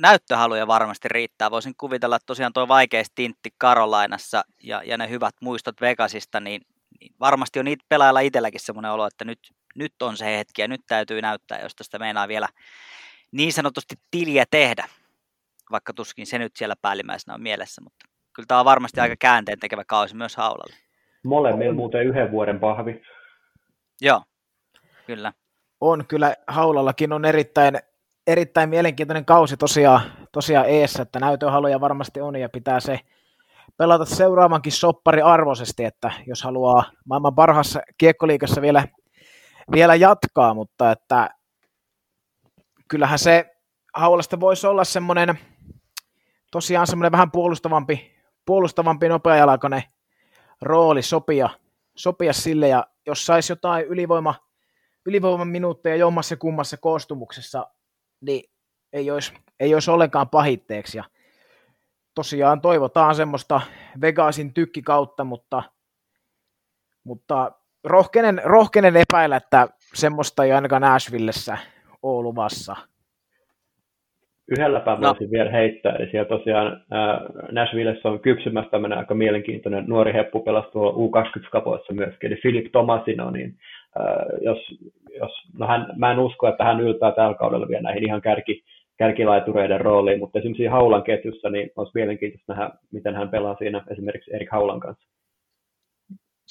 [0.00, 1.50] näyttöhaluja varmasti riittää.
[1.50, 6.62] Voisin kuvitella, että tosiaan tuo vaikea stintti Karolainassa ja, ja ne hyvät muistot Vegasista, niin,
[7.00, 9.38] niin varmasti on niitä pelaajilla itselläkin semmoinen olo, että nyt,
[9.74, 12.48] nyt on se hetki ja nyt täytyy näyttää, jos tästä meinaa vielä
[13.32, 14.88] niin sanotusti tiliä tehdä,
[15.70, 18.09] vaikka tuskin se nyt siellä päällimmäisenä on mielessä, mutta
[18.40, 20.76] kyllä tämä on varmasti aika käänteen tekevä kausi myös Haulalle.
[21.24, 23.02] Molemmilla muuten yhden vuoden pahvi.
[24.00, 24.22] Joo,
[25.06, 25.32] kyllä.
[25.80, 27.78] On kyllä, Haulallakin on erittäin
[28.26, 30.00] erittäin mielenkiintoinen kausi tosiaan,
[30.32, 33.00] tosiaan eessä, että näytöhaluja varmasti on ja pitää se
[33.76, 38.84] pelata seuraavankin soppari arvoisesti, että jos haluaa maailman parhaassa kiekkoliikassa vielä,
[39.72, 41.30] vielä jatkaa, mutta että
[42.88, 43.56] kyllähän se
[43.94, 45.38] haulasta voisi olla semmoinen
[46.50, 49.82] tosiaan semmoinen vähän puolustavampi, puolustavampi nopeajalkainen
[50.62, 51.50] rooli sopia,
[51.96, 54.34] sopia sille ja jos saisi jotain ylivoima,
[55.06, 57.66] ylivoiman minuutteja jommassa kummassa koostumuksessa
[58.20, 58.50] niin
[58.92, 60.98] ei olisi, ei olisi ollenkaan pahitteeksi.
[60.98, 61.04] Ja
[62.14, 63.60] tosiaan toivotaan semmoista
[64.00, 65.62] Vegasin tykkikautta, mutta,
[67.04, 67.52] mutta
[67.84, 71.58] rohkenen, rohkenen epäillä, että semmoista ei ainakaan Nashvillessä
[72.02, 72.76] ole luvassa.
[74.50, 75.30] Yhdellä päivänä no.
[75.30, 77.20] vielä heittää, eli siellä tosiaan äh,
[77.52, 83.30] Nashvillessä on kypsymässä tämmöinen aika mielenkiintoinen nuori heppu pelasi tuolla U20-kapoissa myöskin, eli Philip Tomasino,
[83.30, 83.54] niin
[84.40, 84.58] jos,
[85.20, 88.64] jos, no hän, mä en usko, että hän yltää tällä kaudella vielä näihin ihan kärki,
[88.96, 94.34] kärkilaitureiden rooliin, mutta esimerkiksi Haulan ketjussa niin olisi mielenkiintoista nähdä, miten hän pelaa siinä esimerkiksi
[94.34, 95.08] Erik Haulan kanssa.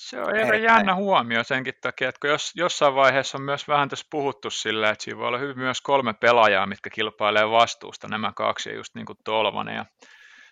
[0.01, 4.05] Se on aika jännä huomio senkin takia, että jos, jossain vaiheessa on myös vähän tässä
[4.11, 8.73] puhuttu sillä, että siinä voi olla hyvin myös kolme pelaajaa, mitkä kilpailee vastuusta, nämä kaksi,
[8.73, 9.85] just niin kuin Tolvanen, ja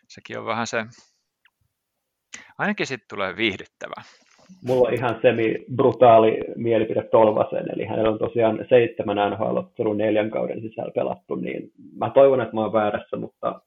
[0.07, 0.85] sekin on vähän se,
[2.57, 4.03] ainakin sitten tulee viihdyttävää
[4.63, 10.91] mulla on ihan semi-brutaali mielipide Tolvasen, eli hänellä on tosiaan seitsemän nhl neljän kauden sisällä
[10.95, 13.61] pelattu, niin mä toivon, että mä oon väärässä, mutta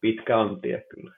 [0.00, 1.14] pitkä on tie kyllä.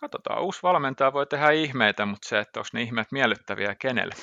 [0.00, 4.14] Katsotaan, uusi valmentaja voi tehdä ihmeitä, mutta se, että onko ne ihmeet miellyttäviä kenelle.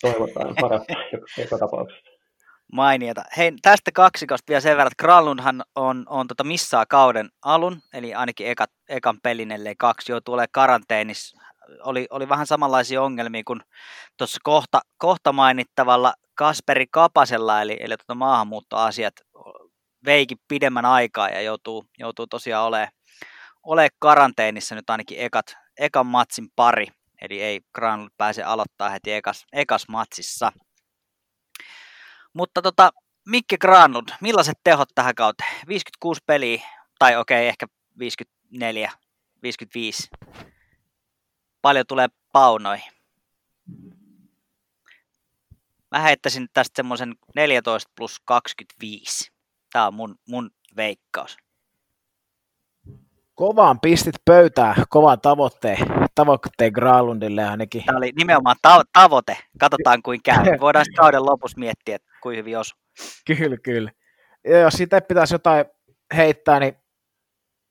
[0.00, 0.92] Toivotaan parasta
[1.42, 2.10] joka tapauksessa.
[2.72, 3.24] Mainiota.
[3.36, 8.14] Hei, tästä kaksikosta vielä sen verran, että Kralundhan on, on tota missaa kauden alun, eli
[8.14, 11.38] ainakin eka, ekan pelin, ellei kaksi, joutuu olemaan karanteenissa
[11.82, 13.60] oli, oli vähän samanlaisia ongelmia kuin
[14.16, 19.14] tuossa kohta, kohta mainittavalla Kasperi Kapasella, eli, eli tuota maahanmuuttoasiat
[20.04, 22.92] veikin pidemmän aikaa ja joutuu, joutuu tosiaan olemaan
[23.68, 26.86] ole karanteenissa nyt ainakin ekat, ekan matsin pari,
[27.20, 30.52] eli ei Granul pääse aloittaa heti ekas, ekas matsissa.
[32.32, 32.90] Mutta tota,
[33.26, 35.50] Mikke Granlund, millaiset tehot tähän kauteen?
[35.68, 36.62] 56 peliä,
[36.98, 37.66] tai okei, okay, ehkä
[37.98, 38.92] 54,
[39.42, 40.08] 55
[41.62, 42.92] paljon tulee paunoihin.
[45.90, 49.32] Mä heittäisin tästä semmoisen 14 plus 25.
[49.72, 51.36] Tämä on mun, mun veikkaus.
[53.38, 55.78] Kovaan pistit pöytää, kovaan tavoitteen,
[56.14, 57.84] tavoitteen Graalundille ainakin.
[57.84, 59.36] Tämä oli nimenomaan ta- tavoite.
[59.60, 60.44] Katsotaan kuin käy.
[60.60, 62.76] Voidaan kauden lopussa miettiä, että kuin hyvin osu.
[63.26, 63.90] Kyllä, kyllä.
[64.44, 65.64] Ja jos siitä pitäisi jotain
[66.16, 66.76] heittää, niin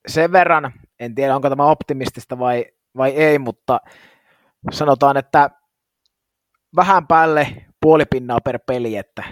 [0.07, 2.65] sen verran, en tiedä onko tämä optimistista vai,
[2.97, 3.79] vai ei, mutta
[4.71, 5.49] sanotaan, että
[6.75, 9.23] vähän päälle puoli pinnaa per peli, että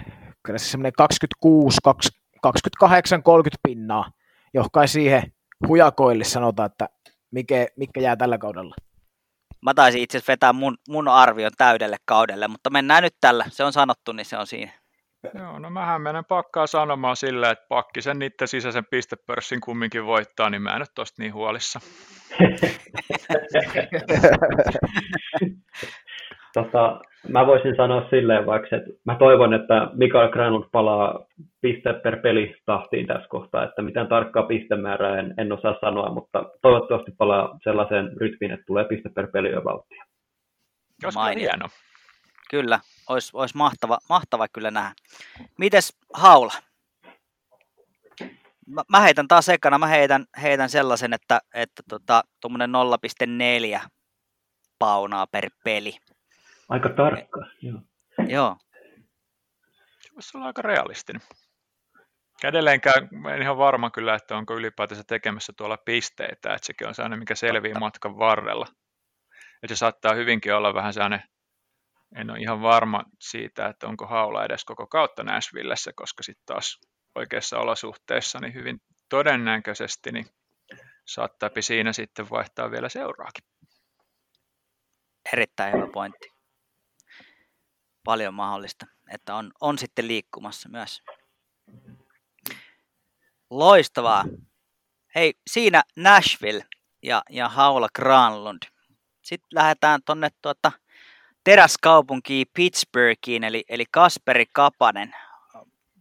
[0.42, 1.78] kyllä se semmoinen 26,
[2.42, 4.10] 28, 30 pinnaa,
[4.54, 5.35] johon siihen
[5.68, 6.88] hujakoille sanotaan, että
[7.30, 8.74] mikä, mikä jää tällä kaudella.
[9.62, 13.44] Mä taisin itse asiassa vetää mun, mun arvion täydelle kaudelle, mutta mennään nyt tällä.
[13.48, 14.72] Se on sanottu, niin se on siinä.
[15.34, 20.50] Joo, no mähän menen pakkaa sanomaan sillä, että pakki sen niiden sisäisen pistepörssin kumminkin voittaa,
[20.50, 21.80] niin mä en nyt tosta niin huolissa.
[26.56, 31.24] tota, mä voisin sanoa silleen vaikka, että mä toivon, että Mikael Granlund palaa
[31.60, 36.44] piste per peli tahtiin tässä kohtaa, että mitään tarkkaa pistemäärää en, en osaa sanoa, mutta
[36.62, 40.04] toivottavasti palaa sellaiseen rytmiin, että tulee piste per peli jo vauhtia.
[41.38, 41.68] hieno.
[42.50, 44.92] Kyllä, olisi, olisi mahtava, mahtava kyllä nähdä.
[45.58, 46.52] Mites Haula?
[48.66, 53.80] Mä, mä heitän taas ekana, mä heitän, heitän sellaisen, että, että tota, 0,4
[54.78, 55.96] paunaa per peli.
[56.68, 57.80] Aika tarkka, joo.
[58.28, 58.56] Joo.
[60.00, 61.22] Se voisi olla aika realistinen.
[62.44, 67.18] Edelleenkään en ihan varma kyllä, että onko ylipäätänsä tekemässä tuolla pisteitä, että sekin on sellainen,
[67.18, 68.66] mikä selvii matkan varrella.
[69.62, 71.22] Että se saattaa hyvinkin olla vähän sellainen,
[72.16, 76.80] en ole ihan varma siitä, että onko haula edes koko kautta Nashvillessä, koska sitten taas
[77.14, 80.26] oikeassa olosuhteissa niin hyvin todennäköisesti niin
[81.06, 83.44] saattaa siinä sitten vaihtaa vielä seuraakin.
[85.32, 86.35] Erittäin hyvä pointti
[88.06, 91.02] paljon mahdollista, että on, on sitten liikkumassa myös.
[93.50, 94.24] Loistavaa.
[95.14, 96.66] Hei, siinä Nashville
[97.02, 98.62] ja, ja Haula Granlund.
[99.22, 100.72] Sitten lähdetään tuonne tuota,
[101.44, 105.14] teräskaupunkiin Pittsburghiin, eli, eli Kasperi Kapanen.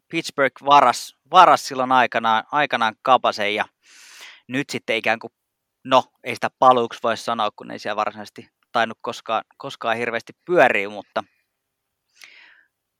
[0.07, 3.65] Pittsburgh varas, varas silloin aikanaan, aikanaan Kapasen ja
[4.47, 5.33] nyt sitten ikään kuin,
[5.83, 10.89] no ei sitä paluuksi voi sanoa, kun ei siellä varsinaisesti tainnut koskaan, koskaan hirveästi pyöriä,
[10.89, 11.23] mutta–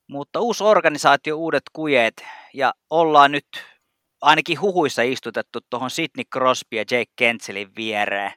[0.08, 3.48] mutta uusi organisaatio, uudet kujeet ja ollaan nyt
[4.22, 8.32] ainakin huhuissa istutettu tuohon Sidney Crosby ja Jake Kentselin viereen.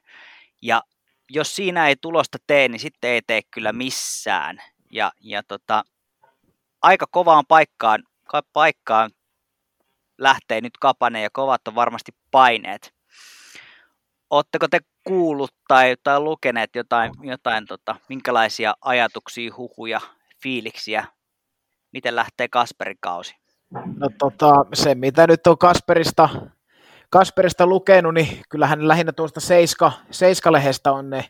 [0.61, 0.83] Ja
[1.29, 4.61] jos siinä ei tulosta tee, niin sitten ei tee kyllä missään.
[4.91, 5.83] Ja, ja tota,
[6.81, 8.03] aika kovaan paikkaan,
[8.53, 9.11] paikkaan
[10.17, 12.93] lähtee nyt Kapanen ja kovat on varmasti paineet.
[14.29, 20.01] Oletteko te kuullut tai, tai lukeneet jotain, jotain tota, minkälaisia ajatuksia, huhuja,
[20.43, 21.07] fiiliksiä
[21.91, 23.35] miten lähtee Kasperin kausi?
[23.71, 26.29] No tota, se mitä nyt on Kasperista,
[27.09, 31.25] Kasperista lukenut, niin kyllähän lähinnä tuosta Seiska, Seiska-lehdestä on ne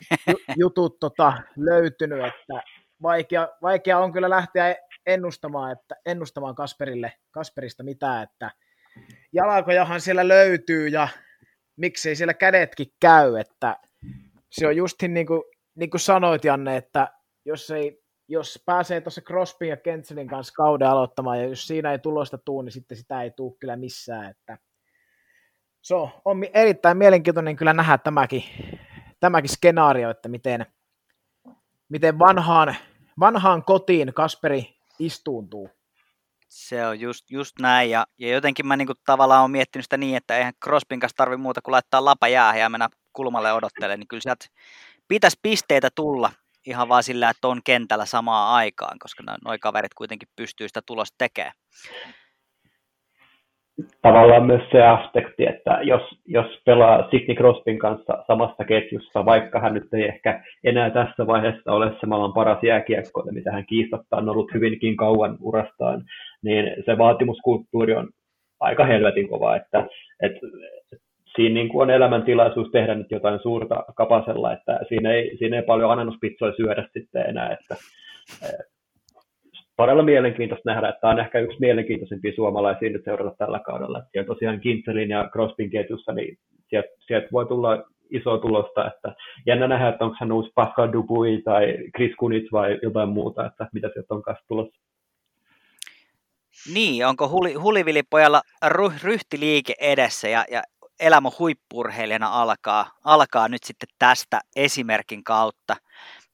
[0.60, 2.62] jutut tota, löytynyt, että
[3.02, 8.50] vaikea, vaikea on kyllä lähteä ennustamaan, että, ennustamaan Kasperille, Kasperista mitään, että
[9.32, 11.08] jalkojahan siellä löytyy ja
[11.76, 13.76] miksei siellä kädetkin käy, että
[14.50, 15.42] se on justin niin kuin,
[15.74, 17.12] niin kuin sanoit Janne, että
[17.44, 21.98] jos ei jos pääsee tuossa Crosbyn ja Kentselin kanssa kauden aloittamaan, ja jos siinä ei
[21.98, 24.30] tulosta tuu, niin sitten sitä ei tule kyllä missään.
[24.30, 24.58] Että
[25.82, 28.44] se on, on erittäin mielenkiintoinen kyllä nähdä tämäkin,
[29.20, 30.66] tämäkin skenaario, että miten,
[31.88, 32.76] miten vanhaan,
[33.20, 35.70] vanhaan kotiin Kasperi istuuntuu.
[36.48, 40.16] Se on just, just näin, ja, ja jotenkin mä niinku tavallaan olen miettinyt sitä niin,
[40.16, 44.08] että eihän Crosbyn kanssa tarvi muuta kuin laittaa lapa jäähän ja mennä kulmalle odottelemaan, niin
[44.08, 44.46] kyllä sieltä
[45.08, 46.32] pitäisi pisteitä tulla,
[46.68, 51.14] ihan vaan sillä, että on kentällä samaan aikaan, koska nuo kaverit kuitenkin pystyy sitä tulosta
[51.18, 51.52] tekemään.
[54.02, 59.74] Tavallaan myös se aspekti, että jos, jos pelaa Sidney Crosbyn kanssa samassa ketjussa, vaikka hän
[59.74, 64.28] nyt ei ehkä enää tässä vaiheessa ole se maailman paras jääkiekko, mitä hän kiistatta on
[64.28, 66.04] ollut hyvinkin kauan urastaan,
[66.42, 68.08] niin se vaatimuskulttuuri on
[68.60, 69.86] aika helvetin kova, että,
[70.22, 70.46] että
[71.38, 75.62] siinä niin kuin on elämäntilaisuus tehdä nyt jotain suurta kapasella, että siinä ei, siinä ei
[75.62, 77.76] paljon ananospitsoja syödä sitten enää, että
[78.42, 78.58] eh,
[79.76, 84.02] todella mielenkiintoista nähdä, että tämä on ehkä yksi mielenkiintoisimpia suomalaisia nyt seurata tällä kaudella.
[84.14, 89.14] Ja tosiaan Kintselin ja Crosbyn ketjussa, niin sieltä, sieltä voi tulla iso tulosta, että
[89.46, 93.68] jännä nähdä, että onko hän uusi Pascal Dupuy tai Chris Kunitz vai jotain muuta, että
[93.72, 94.80] mitä sieltä on kanssa tulossa.
[96.74, 98.40] Niin, onko huli, hulivilipojalla
[99.02, 100.62] ryhtiliike edessä ja, ja
[101.00, 105.76] elämä huippurheilijana alkaa, alkaa nyt sitten tästä esimerkin kautta.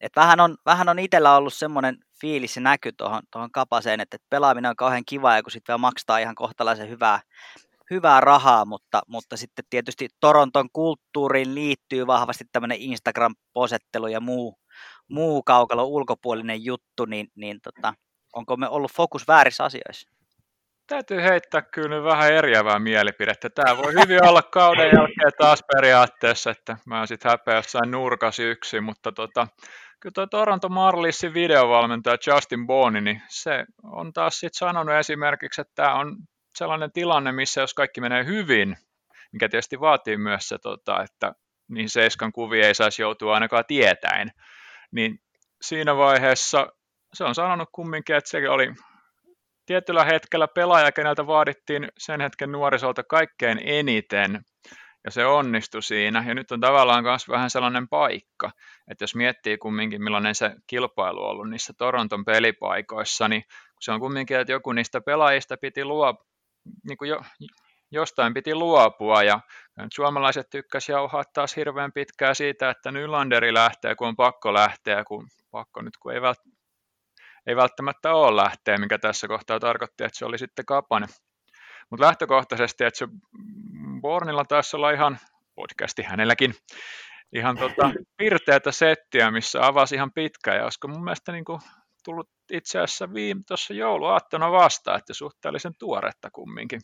[0.01, 4.17] Et vähän on, vähän on itsellä ollut semmoinen fiilis ja näky tuohon, tuohon kapaseen, että,
[4.17, 7.21] että pelaaminen on kauhean kiva ja kun sitten vielä maksaa ihan kohtalaisen hyvää,
[7.91, 14.59] hyvää rahaa, mutta, mutta sitten tietysti Toronton kulttuuriin liittyy vahvasti tämmöinen Instagram-posettelu ja muu,
[15.09, 17.95] muu kaukalo ulkopuolinen juttu, niin, niin tota,
[18.33, 20.11] onko me ollut fokus väärissä asioissa?
[20.87, 23.51] Täytyy heittää kyllä vähän eriävää mielipidettä.
[23.51, 28.81] Tämä voi hyvin olla kauden jälkeen taas periaatteessa, että mä sitten häpeä jossain nurkas yksi,
[28.81, 29.47] mutta tota,
[30.01, 35.73] kyllä tuo Toronto Marlissin videovalmentaja Justin Boni, niin se on taas sitten sanonut esimerkiksi, että
[35.75, 36.17] tämä on
[36.59, 38.77] sellainen tilanne, missä jos kaikki menee hyvin,
[39.33, 41.33] mikä tietysti vaatii myös se, tota, että
[41.69, 44.31] niin seiskan kuvia ei saisi joutua ainakaan tietäen,
[44.91, 45.19] niin
[45.63, 46.67] siinä vaiheessa
[47.15, 48.75] se on sanonut kumminkin, että se oli
[49.67, 54.45] tietyllä hetkellä pelaaja, keneltä vaadittiin sen hetken nuorisolta kaikkein eniten,
[55.05, 56.25] ja se onnistui siinä.
[56.27, 58.51] Ja nyt on tavallaan myös vähän sellainen paikka,
[58.91, 63.43] että jos miettii kumminkin millainen se kilpailu on ollut niissä Toronton pelipaikoissa, niin
[63.81, 66.25] se on kumminkin, että joku niistä pelaajista piti luo,
[66.89, 67.21] niin kuin jo,
[67.91, 69.41] jostain piti luopua ja
[69.95, 75.29] suomalaiset tykkäsivät jauhaa taas hirveän pitkää siitä, että Nylanderi lähtee, kun on pakko lähteä, kun
[75.51, 76.21] pakko nyt, kun ei,
[77.47, 81.09] ei välttämättä ole lähteä, mikä tässä kohtaa tarkoitti, että se oli sitten Kapanen.
[81.91, 83.09] Mutta lähtökohtaisesti, että se
[84.01, 85.19] Bornilla taisi olla ihan,
[85.55, 86.55] podcasti hänelläkin,
[87.33, 91.61] ihan tota, pirteätä settiä, missä avasi ihan pitkä, ja olisiko mun mielestä niin kuin
[92.05, 96.81] tullut itse asiassa viime tuossa jouluaattona vasta, että suhteellisen tuoretta kumminkin.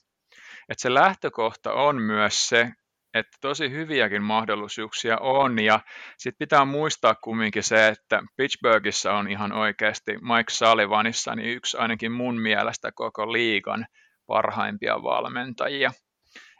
[0.69, 2.73] Että se lähtökohta on myös se,
[3.15, 5.81] että tosi hyviäkin mahdollisuuksia on, ja
[6.19, 12.13] sitten pitää muistaa kumminkin se, että Pittsburghissa on ihan oikeasti Mike Sullivanissa niin yksi ainakin
[12.13, 13.87] mun mielestä koko liigan
[14.27, 15.91] parhaimpia valmentajia.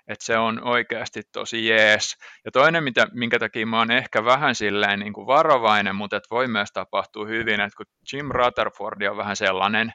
[0.09, 2.17] Että se on oikeasti tosi jees.
[2.45, 6.27] Ja toinen, mitä, minkä takia mä oon ehkä vähän silleen niin kuin varovainen, mutta että
[6.31, 9.93] voi myös tapahtua hyvin, että kun Jim Rutherford on vähän sellainen,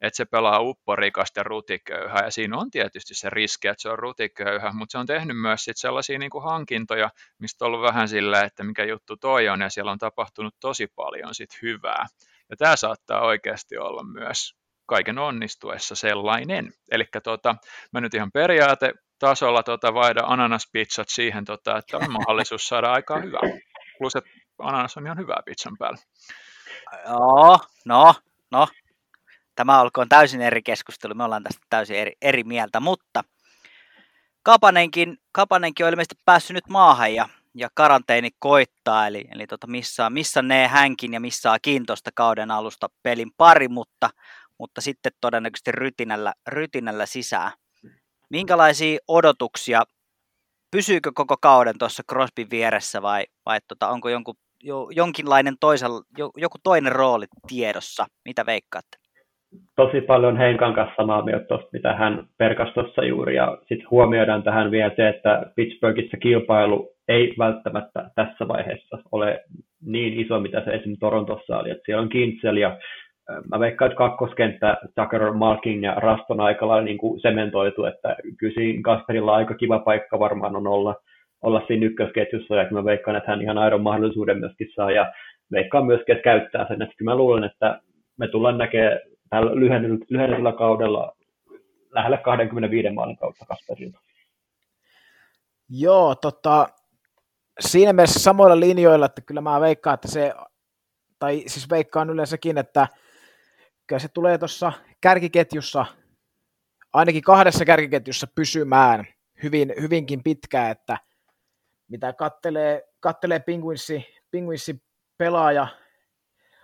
[0.00, 4.72] että se pelaa upporikasta rutiköyhää, ja siinä on tietysti se riski, että se on rutiköyhä,
[4.72, 8.46] mutta se on tehnyt myös sit sellaisia niin kuin hankintoja, mistä on ollut vähän silleen,
[8.46, 12.06] että mikä juttu toi on, ja siellä on tapahtunut tosi paljon sit hyvää.
[12.50, 14.54] Ja tämä saattaa oikeasti olla myös
[14.86, 16.72] kaiken onnistuessa sellainen.
[16.90, 17.56] Eli tota,
[17.92, 23.20] mä nyt ihan periaate tasolla tota, vaihda ananaspizzat siihen, tota, että on mahdollisuus saada aikaa
[23.20, 23.40] hyvää.
[23.98, 25.98] Plus, että ananas on ihan hyvää pizzan päällä.
[27.08, 28.14] Joo, no,
[28.50, 28.68] no,
[29.56, 33.24] Tämä olkoon täysin eri keskustelu, me ollaan tästä täysin eri, eri mieltä, mutta
[34.42, 40.10] Kapanenkin, Kapanenkin on ilmeisesti päässyt nyt maahan ja, ja karanteeni koittaa, eli, eli tota missä,
[40.10, 44.10] missä ne hänkin ja missä kiintoista kauden alusta pelin pari, mutta,
[44.58, 47.52] mutta sitten todennäköisesti rytinällä, rytinällä sisään.
[48.30, 49.82] Minkälaisia odotuksia,
[50.70, 56.02] pysyykö koko kauden tuossa Crosbyn vieressä vai, vai tota, onko jonkun, jo, jonkinlainen toisella,
[56.36, 58.06] joku toinen rooli tiedossa?
[58.24, 58.99] Mitä veikkaatte?
[59.76, 63.36] Tosi paljon Henkan kanssa samaa mieltä tuosta, mitä hän perkasi tuossa juuri.
[63.36, 69.44] Ja sitten huomioidaan tähän vielä se, että Pittsburghissa kilpailu ei välttämättä tässä vaiheessa ole
[69.86, 71.70] niin iso, mitä se esimerkiksi Torontossa oli.
[71.70, 72.78] Et siellä on Kintsel ja
[73.50, 78.54] mä veikkaan, että kakkoskenttä Tucker, Malkin ja Raston aika lailla niin kuin sementoitu, että kyllä
[78.54, 80.94] siinä Kasperilla aika kiva paikka varmaan on olla,
[81.42, 85.12] olla siinä ykkösketjussa, ja mä veikkaan, että hän ihan aidon mahdollisuuden myöskin saa, ja
[85.52, 87.80] veikkaan myöskin, että käyttää sen, että kyllä mä luulen, että
[88.18, 88.98] me tullaan näkemään
[89.30, 91.16] tällä lyhennetyllä kaudella
[91.90, 93.98] lähellä 25 maalin kautta Kasperilta.
[95.68, 96.68] Joo, tota,
[97.60, 100.34] siinä mielessä samoilla linjoilla, että kyllä mä veikkaan, että se,
[101.18, 102.88] tai siis veikkaan yleensäkin, että
[103.86, 105.86] kyllä se tulee tuossa kärkiketjussa,
[106.92, 109.06] ainakin kahdessa kärkiketjussa pysymään
[109.42, 110.98] hyvin, hyvinkin pitkään, että
[111.88, 114.82] mitä kattelee, kattelee Penguinsi, Penguinsi
[115.18, 115.66] pelaaja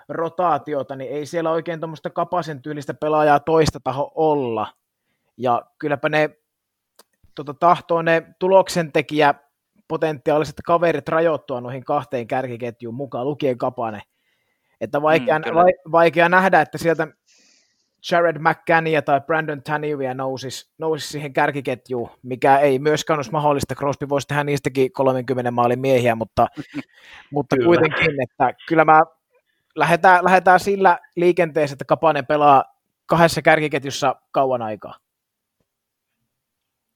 [0.09, 4.67] rotaatiota, niin ei siellä oikein tuommoista kapasen tyylistä pelaajaa toista taho olla.
[5.37, 6.31] Ja kylläpä ne
[7.35, 9.35] tota, tahtoo ne tuloksentekijä
[9.89, 14.03] potentiaaliset kaverit rajoittua noihin kahteen kärkiketjuun mukaan lukien kapane.
[14.81, 17.09] Että vaikea, mm, va, vaikea nähdä, että sieltä
[18.11, 23.75] Jared McCannia tai Brandon Tanivia nousisi, nousisi siihen kärkiketjuun, mikä ei myöskään olisi mahdollista.
[23.75, 26.47] Crosby voisi tehdä niistäkin 30 maalin miehiä, mutta,
[27.33, 29.03] mutta kuitenkin, että kyllä mä
[29.77, 32.65] lähdetään, lähdetään sillä liikenteessä, että Kapanen pelaa
[33.07, 34.95] kahdessa kärkiketjussa kauan aikaa.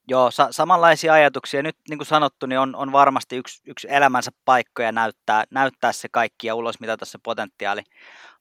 [0.07, 1.63] Joo, sa- samanlaisia ajatuksia.
[1.63, 5.91] Nyt niin kuin sanottu, niin on, on varmasti yksi, yksi elämänsä paikka ja näyttää, näyttää
[5.91, 7.81] se kaikki ja ulos mitä tässä potentiaali.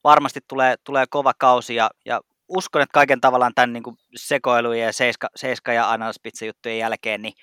[0.05, 3.82] Varmasti tulee, tulee kova kausi ja, ja uskon, että kaiken tavallaan tämän niin
[4.16, 7.34] sekoilujen ja seiska, seiska ja ananaspitsa juttujen jälkeen, niin,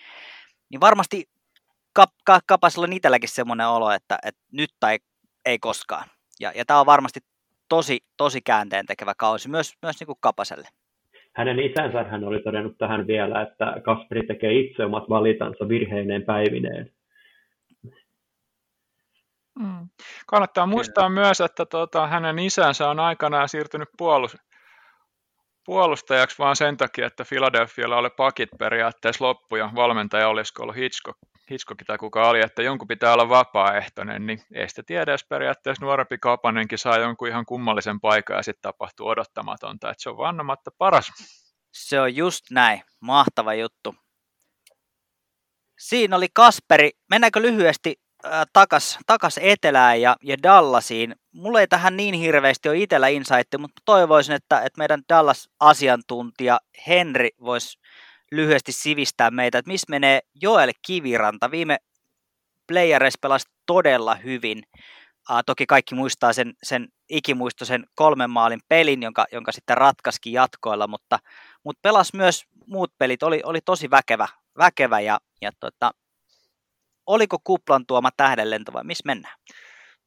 [0.69, 1.29] niin varmasti
[1.93, 2.09] kap,
[2.45, 4.99] Kapasilla on itselläkin semmoinen olo, että, että nyt tai
[5.45, 6.09] ei koskaan.
[6.39, 7.19] Ja, ja tämä on varmasti
[7.69, 10.67] tosi, tosi käänteen tekevä kausi myös, myös niin kuin Kapaselle.
[11.35, 16.91] Hänen isänsä hän oli todennut tähän vielä, että Kasperi tekee itse omat valitansa virheineen päivineen.
[19.59, 19.89] Mm.
[20.27, 24.37] Kannattaa muistaa myös, että tuota, hänen isänsä on aikanaan siirtynyt puolus,
[25.65, 31.19] puolustajaksi vaan sen takia, että Philadelphialla oli pakit periaatteessa loppu ja valmentaja olisiko ollut Hitchcock,
[31.51, 35.85] Hitchcock tai kuka oli, että jonkun pitää olla vapaaehtoinen, niin ei sitä tiedä, jos periaatteessa
[35.85, 40.71] nuorempi kapanenkin saa jonkun ihan kummallisen paikan ja sitten tapahtuu odottamatonta, että se on vannomatta
[40.77, 41.11] paras.
[41.73, 43.95] Se on just näin, mahtava juttu.
[45.79, 46.91] Siinä oli Kasperi.
[47.09, 47.95] Mennäänkö lyhyesti
[48.25, 51.15] äh, takas, takas etelään ja, ja Dallasiin?
[51.33, 57.29] Mulla ei tähän niin hirveästi ole itsellä insight, mutta toivoisin, että, että meidän Dallas-asiantuntija Henri
[57.41, 57.79] voisi
[58.31, 61.51] lyhyesti sivistää meitä, että missä menee Joel Kiviranta.
[61.51, 61.77] Viime
[62.67, 64.63] playereissa pelasi todella hyvin.
[65.29, 70.87] Uh, toki kaikki muistaa sen, sen ikimuistoisen kolmen maalin pelin, jonka, jonka sitten ratkaski jatkoilla,
[70.87, 71.19] mutta,
[71.63, 75.91] mutta pelasi myös muut pelit, oli, oli tosi väkevä, väkevä ja, ja tota,
[77.05, 79.39] oliko kuplan tuoma tähdenlento vai missä mennään?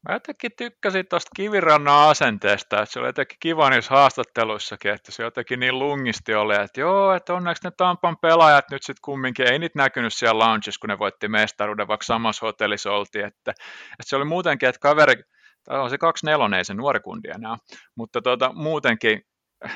[0.09, 5.23] Mä jotenkin tykkäsin tuosta kivirannan asenteesta, että se oli jotenkin kiva niissä haastatteluissakin, että se
[5.23, 9.59] jotenkin niin lungisti oli, että joo, että onneksi ne Tampan pelaajat nyt sitten kumminkin, ei
[9.59, 14.17] niitä näkynyt siellä loungeissa, kun ne voitti mestaruuden, vaikka samassa hotellissa oltiin, että, että se
[14.17, 15.23] oli muutenkin, että kaveri,
[15.65, 17.57] tai on se kaksi nelonen, se nuori kundi enää,
[17.95, 19.23] mutta tuota, muutenkin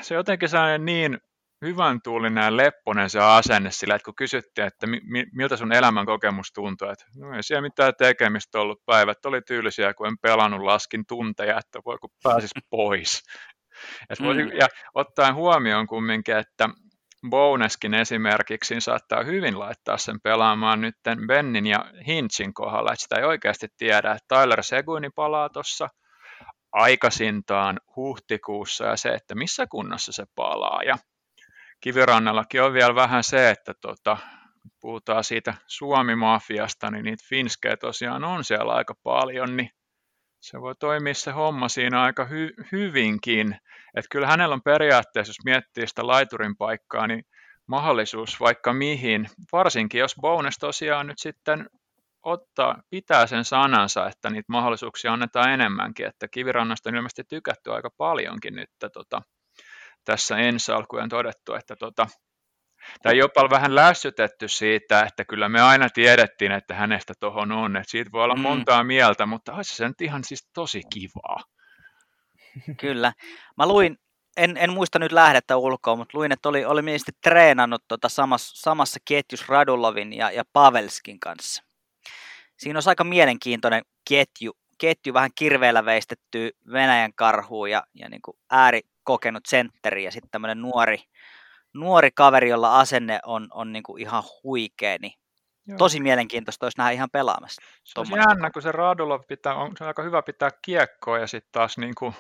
[0.01, 1.19] se jotenkin sellainen niin
[1.65, 6.07] hyvän tuulinen ja lepponen se asenne sillä, että kun kysyttiin, että mi- miltä sun elämän
[6.07, 10.61] kokemus tuntuu, että no ei siellä mitään tekemistä ollut, päivät oli tyylisiä, kun en pelannut,
[10.61, 13.23] laskin tunteja, että voi kun pääsis pois.
[14.11, 14.51] Et voi, mm.
[14.61, 16.69] Ja ottaen huomioon kumminkin, että
[17.31, 20.95] Boneskin esimerkiksi saattaa hyvin laittaa sen pelaamaan nyt
[21.27, 25.89] Bennin ja Hinchin kohdalla, että sitä ei oikeasti tiedä, että Tyler Seguini palaa tuossa
[26.73, 30.83] aikaisintaan huhtikuussa ja se, että missä kunnossa se palaa.
[30.83, 30.97] Ja
[31.85, 34.17] Kivirannallakin on vielä vähän se, että tota,
[34.81, 39.71] puhutaan siitä Suomi-mafiasta, niin niitä finskejä tosiaan on siellä aika paljon, niin
[40.41, 43.57] se voi toimia se homma siinä aika hy- hyvinkin.
[43.97, 47.25] Että kyllä hänellä on periaatteessa, jos miettii sitä laiturin paikkaa, niin
[47.67, 51.67] mahdollisuus vaikka mihin, varsinkin jos bonus tosiaan nyt sitten
[52.23, 57.91] ottaa, pitää sen sanansa, että niitä mahdollisuuksia annetaan enemmänkin, että kivirannasta on ilmeisesti tykätty aika
[57.97, 59.23] paljonkin nyt tota,
[60.05, 62.07] tässä ensi alkujen todettu, että tota,
[63.03, 67.91] tai jopa vähän lässytetty siitä, että kyllä me aina tiedettiin, että hänestä tohon on, että
[67.91, 68.41] siitä voi olla mm.
[68.41, 71.41] montaa mieltä, mutta olisi se nyt ihan siis tosi kivaa.
[72.81, 73.13] Kyllä.
[73.57, 73.99] Mä luin,
[74.37, 78.63] en, en muista nyt lähdettä ulkoa, mutta luin, että oli, oli ministeri treenannut tota samassa,
[78.63, 81.63] samassa ketjus Radulovin ja, ja Pavelskin kanssa.
[82.57, 88.37] Siinä on aika mielenkiintoinen ketju, ketju vähän kirveellä veistetty Venäjän karhuun ja, ja niin kuin
[88.51, 90.99] ääri, kokenut sentteri ja sitten tämmöinen nuori,
[91.75, 95.13] nuori kaveri, jolla asenne on, on niin kuin ihan huikea, niin
[95.67, 95.79] Joo.
[95.79, 97.63] tosi mielenkiintoista olisi nähdä ihan pelaamassa.
[97.85, 101.27] Se on jännä, kun se Radulov pitää, on, se on aika hyvä pitää kiekkoa ja
[101.27, 102.15] sitten taas niin kuin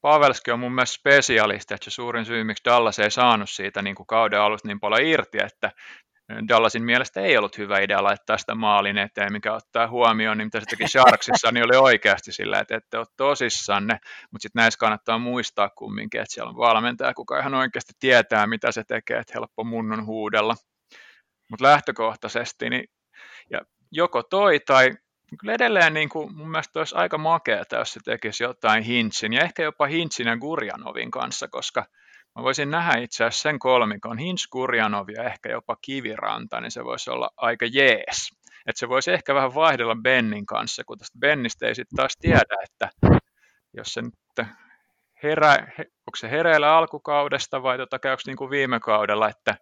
[0.00, 3.96] Pavelski on mun mielestä spesialisti, että se suurin syy, miksi Dallas ei saanut siitä niin
[3.96, 5.72] kuin kauden alusta niin paljon irti, että
[6.48, 10.60] Dallasin mielestä ei ollut hyvä idea laittaa sitä maalin eteen, mikä ottaa huomioon, niin mitä
[10.60, 13.98] se teki Sharksissa, niin oli oikeasti sillä, että ette ole tosissanne,
[14.30, 18.72] mutta sitten näissä kannattaa muistaa kumminkin, että siellä on valmentaja, kuka ihan oikeasti tietää, mitä
[18.72, 20.54] se tekee, että helppo munnon huudella.
[21.50, 22.84] Mutta lähtökohtaisesti, niin
[23.50, 23.60] ja
[23.90, 24.90] joko toi tai
[25.40, 29.42] kyllä edelleen niin kuin, mun mielestä olisi aika makeata, jos se tekisi jotain Hinchin ja
[29.42, 31.84] ehkä jopa Hinchin ja Gurjanovin kanssa, koska–
[32.36, 36.84] Mä voisin nähdä itse asiassa sen kolmikon, Hinch, Kurjanov ja ehkä jopa Kiviranta, niin se
[36.84, 38.30] voisi olla aika jees.
[38.66, 42.56] Että se voisi ehkä vähän vaihdella Bennin kanssa, kun tästä Bennistä ei sitten taas tiedä,
[42.62, 42.90] että
[43.76, 44.48] jos se nyt
[45.22, 49.56] herä, onko se hereillä alkukaudesta vai tota, käykö niin kuin viime kaudella, että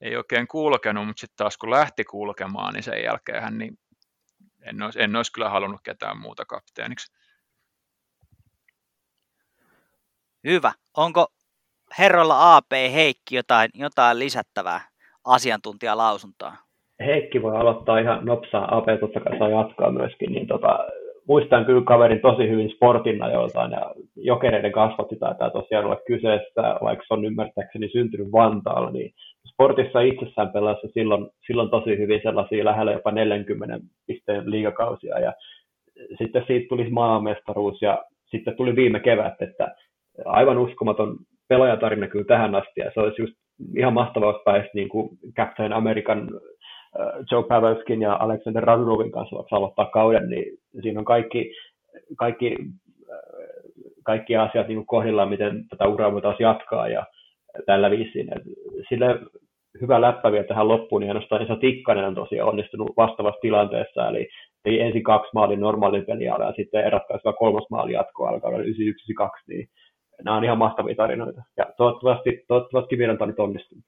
[0.00, 3.78] ei oikein kulkenut, mutta sitten taas kun lähti kulkemaan, niin sen jälkeen niin
[4.62, 7.12] en olisi, en olisi kyllä halunnut ketään muuta kapteeniksi.
[10.44, 10.72] Hyvä.
[10.96, 11.26] Onko
[11.98, 14.80] herroilla AP Heikki jotain, jotain lisättävää
[15.24, 16.52] asiantuntijalausuntoa?
[17.06, 20.78] Heikki voi aloittaa ihan nopsaa, AP totta kai saa jatkaa myöskin, niin tota,
[21.28, 27.04] muistan kyllä kaverin tosi hyvin sportin ajoiltaan ja jokereiden kasvatti taitaa tosiaan olla kyseessä, vaikka
[27.08, 29.14] se on ymmärtääkseni syntynyt Vantaalla, niin
[29.52, 35.32] sportissa itsessään pelasi silloin, silloin tosi hyvin sellaisia lähellä jopa 40 pisteen liigakausia ja
[36.18, 39.74] sitten siitä tuli maamestaruus ja sitten tuli viime kevät, että
[40.24, 41.16] aivan uskomaton
[41.48, 43.34] pelaajatarina kyllä tähän asti, ja se olisi just
[43.76, 46.28] ihan mahtavaa, jos pääsi niin kuin Captain American
[47.30, 51.54] Joe Pavelskin ja Alexander Radunovin kanssa vaikka aloittaa kauden, niin siinä on kaikki,
[52.16, 52.56] kaikki,
[54.04, 57.06] kaikki asiat niin kohdillaan, miten tätä uraa voitaisiin jatkaa ja
[57.66, 58.28] tällä viisiin.
[58.88, 59.20] Sille
[59.80, 64.28] hyvä läppä vielä tähän loppuun, niin ainoastaan Esa Tikkanen on tosiaan onnistunut vastaavassa tilanteessa, eli
[64.62, 68.54] teki ensin kaksi maalin normaalin peliä ja sitten ratkaiseva kolmas maali jatkoa alkaa 91-92,
[69.48, 69.68] niin
[70.24, 71.42] nämä on ihan mahtavia tarinoita.
[71.56, 73.78] Ja toivottavasti, toivottavasti Kiviranta nyt onnistuu.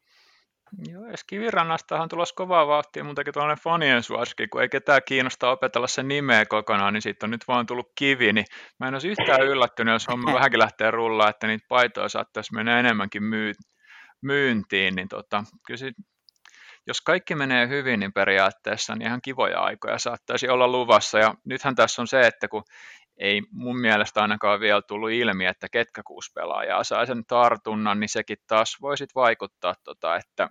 [0.88, 5.86] Joo, edes Kivirannastahan tulossa kovaa vauhtia, mutta tuollainen fanien suosikki, kun ei ketään kiinnosta opetella
[5.86, 8.44] sen nimeä kokonaan, niin siitä on nyt vaan tullut kivi, niin
[8.80, 12.80] mä en olisi yhtään yllättynyt, jos homma vähänkin lähtee rullaa, että niitä paitoja saattaisi mennä
[12.80, 13.54] enemmänkin myy-
[14.22, 15.92] myyntiin, niin tota, kyllä
[16.86, 21.74] jos kaikki menee hyvin, niin periaatteessa niin ihan kivoja aikoja saattaisi olla luvassa, ja nythän
[21.74, 22.62] tässä on se, että kun
[23.20, 28.08] ei mun mielestä ainakaan vielä tullut ilmi, että ketkä kuusi pelaajaa saa sen tartunnan, niin
[28.08, 30.48] sekin taas voi sit vaikuttaa, tota, että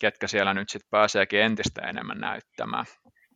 [0.00, 2.84] ketkä siellä nyt sitten pääseekin entistä enemmän näyttämään.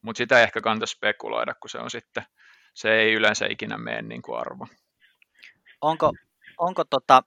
[0.02, 2.24] Mutta sitä ehkä kannata spekuloida, kun se on sitten,
[2.74, 4.66] se ei yleensä ikinä mene niin kuin arvo.
[5.80, 6.12] Onko,
[6.58, 7.22] onko tota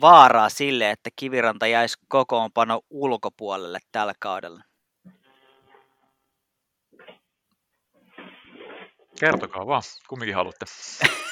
[0.00, 4.62] vaaraa sille, että Kiviranta jäisi kokoonpano ulkopuolelle tällä kaudella?
[9.20, 10.66] Kertokaa vaan, kumminkin haluatte.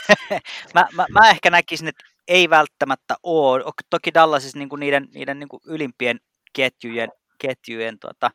[0.75, 3.65] mä, mä, mä, ehkä näkisin, että ei välttämättä ole.
[3.91, 6.21] Toki Dallasissa niin niiden, niiden niin ylimpien
[6.53, 7.09] ketjujen,
[7.39, 8.31] ketjujen tuota,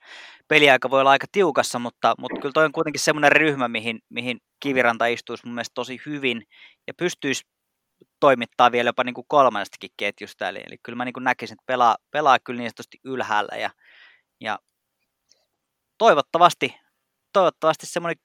[0.47, 4.39] peliaika voi olla aika tiukassa, mutta, mutta kyllä toi on kuitenkin semmoinen ryhmä, mihin, mihin
[4.59, 6.43] Kiviranta istuisi mun mielestä tosi hyvin
[6.87, 7.43] ja pystyisi
[8.19, 10.49] toimittaa vielä jopa niin kuin kolmannestakin ketjusta.
[10.49, 12.71] Eli, eli kyllä mä niin kuin näkisin, että pelaa, pelaa kyllä niin
[13.03, 13.69] ylhäällä ja,
[14.41, 14.59] ja
[15.97, 16.75] toivottavasti,
[17.33, 18.17] toivottavasti semmoinen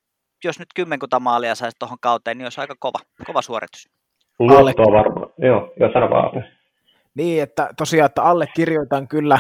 [0.45, 3.89] jos nyt kymmenkunta maalia saisi tuohon kauteen, niin olisi aika kova, kova suoritus.
[4.39, 6.45] Luottoa varmaan, joo, jos sano vaan.
[7.15, 9.39] Niin, että tosiaan, että allekirjoitan kyllä,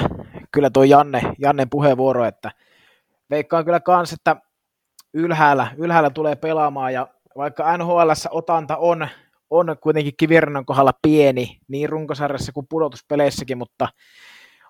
[0.53, 2.51] kyllä tuo Janne, Jannen puheenvuoro, että
[3.31, 4.37] veikkaan kyllä kans, että
[5.15, 9.09] ylhäällä, ylhäällä tulee pelaamaan ja vaikka NHL otanta on,
[9.51, 13.89] on kuitenkin kivirannan kohdalla pieni, niin runkosarjassa kuin pudotuspeleissäkin, mutta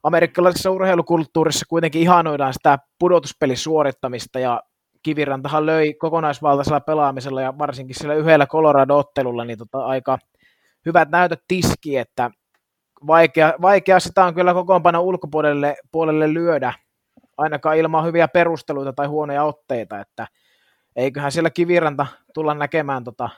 [0.03, 4.62] amerikkalaisessa urheilukulttuurissa kuitenkin ihanoidaan sitä pudotuspelisuorittamista ja
[5.05, 10.18] Kivirantahan löi kokonaisvaltaisella pelaamisella ja varsinkin sillä yhdellä Colorado-ottelulla niin tota, aika
[10.86, 12.30] hyvät näytöt tiski, että
[13.07, 16.74] vaikea, vaikea sitä on kyllä kokoonpano ulkopuolelle puolelle lyödä,
[17.36, 20.26] ainakaan ilman hyviä perusteluita tai huonoja otteita, että
[20.96, 23.30] eiköhän siellä Kiviranta tulla näkemään tota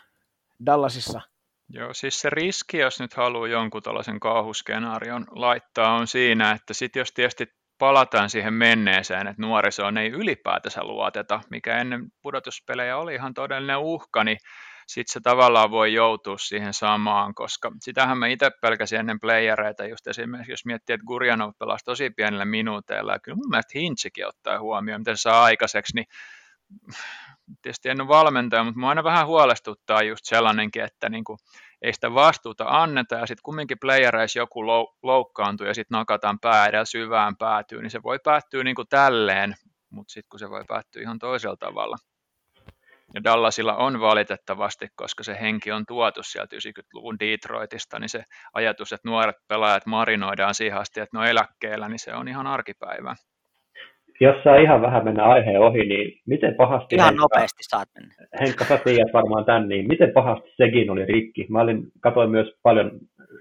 [0.66, 1.20] Dallasissa.
[1.68, 6.96] Joo, siis se riski, jos nyt haluaa jonkun tällaisen kauhuskenaarion laittaa, on siinä, että sit
[6.96, 7.46] jos tietysti
[7.79, 14.24] palataan siihen menneeseen, että nuorisoon ei ylipäätänsä luoteta, mikä ennen pudotuspelejä oli ihan todellinen uhka,
[14.24, 14.39] niin
[14.87, 20.07] sitten se tavallaan voi joutua siihen samaan, koska sitähän mä itse pelkäsin ennen playereita, just
[20.07, 24.61] esimerkiksi jos miettii, että Gurjanov pelasi tosi pienillä minuuteilla, ja kyllä mun mielestä Hintsikin ottaa
[24.61, 26.07] huomioon, miten se saa aikaiseksi, niin
[27.62, 31.39] tietysti en ole valmentaja, mutta mua aina vähän huolestuttaa just sellainenkin, että niin kuin,
[31.87, 34.66] ei sitä vastuuta anneta ja sitten kumminkin playereissa joku
[35.03, 39.55] loukkaantuu ja sitten nakataan pää edellä syvään päätyy, niin se voi päättyä niin kuin tälleen,
[39.91, 41.97] mutta sitten kun se voi päättyä ihan toisella tavalla.
[43.14, 48.24] Ja Dallasilla on valitettavasti, koska se henki on tuotu sieltä 90-luvun Detroitista, niin se
[48.55, 52.47] ajatus, että nuoret pelaajat marinoidaan siihen asti, että ne on eläkkeellä, niin se on ihan
[52.47, 53.16] arkipäivä
[54.20, 56.94] jos saa ihan vähän mennä aiheen ohi, niin miten pahasti...
[56.94, 58.14] Ihan Henkka, nopeasti saat mennä.
[58.40, 61.46] Henkka, sä tiedät varmaan tämän, niin miten pahasti sekin oli rikki?
[61.48, 62.90] Mä olin, katsoin myös paljon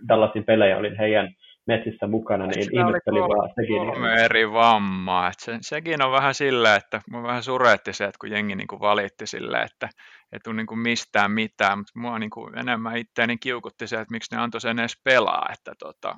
[0.10, 1.34] Dallasin pelejä, olin heidän
[1.68, 3.78] metsissä mukana, niin ihmettelin vaan sekin.
[3.78, 5.28] Kolme eri vammaa.
[5.28, 8.68] Et se, sekin on vähän sillä, että mua vähän suretti se, että kun jengi niin
[8.68, 9.90] kuin valitti sille, että
[10.34, 14.12] ei tule niin kuin mistään mitään, mutta mua niin kuin enemmän itseäni kiukutti se, että
[14.12, 16.16] miksi ne antoi sen edes pelaa, että tota,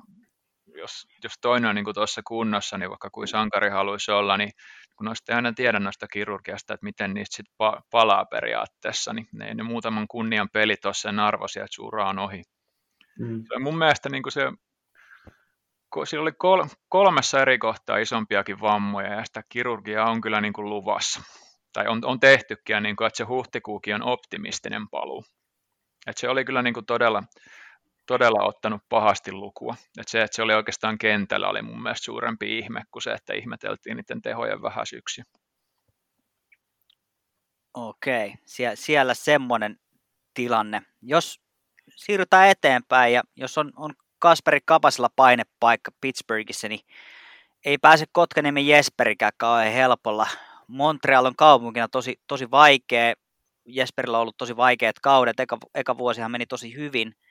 [0.78, 4.50] jos, jos toinen on niin tuossa kunnossa, niin vaikka kuin sankari haluaisi olla, niin
[4.96, 9.28] kun noista ei aina tiedä noista kirurgiasta, että miten niistä sitten pa- palaa periaatteessa, niin
[9.32, 12.42] ne, ne muutaman kunnian pelit ole sen arvoisia, että suura on ohi.
[13.18, 13.44] Mm.
[13.48, 14.52] Se mun mielestä niin se,
[16.04, 20.68] sillä oli kol, kolmessa eri kohtaa isompiakin vammoja, ja sitä kirurgiaa on kyllä niin kuin
[20.68, 21.22] luvassa.
[21.72, 25.24] Tai on, on tehtykin, niin kuin, että se huhtikuukin on optimistinen paluu.
[26.06, 27.22] Että se oli kyllä niin kuin todella,
[28.08, 29.74] todella ottanut pahasti lukua.
[29.98, 33.34] Et se, että se oli oikeastaan kentällä, oli mun mielestä suurempi ihme kuin se, että
[33.34, 35.24] ihmeteltiin niiden tehojen vähäisyyksiä.
[37.74, 39.76] Okei, Sie- siellä semmoinen
[40.34, 40.82] tilanne.
[41.02, 41.40] Jos
[41.96, 46.80] siirrytään eteenpäin ja jos on, on Kasperi Kapasella painepaikka Pittsburghissa, niin
[47.64, 50.26] ei pääse Kotkaniemen Jesperikään kauhean helpolla.
[50.66, 53.14] Montreal on kaupunkina tosi, tosi vaikea.
[53.64, 55.40] Jesperillä on ollut tosi vaikeat kaudet.
[55.40, 57.14] Eka, eka vuosihan meni tosi hyvin–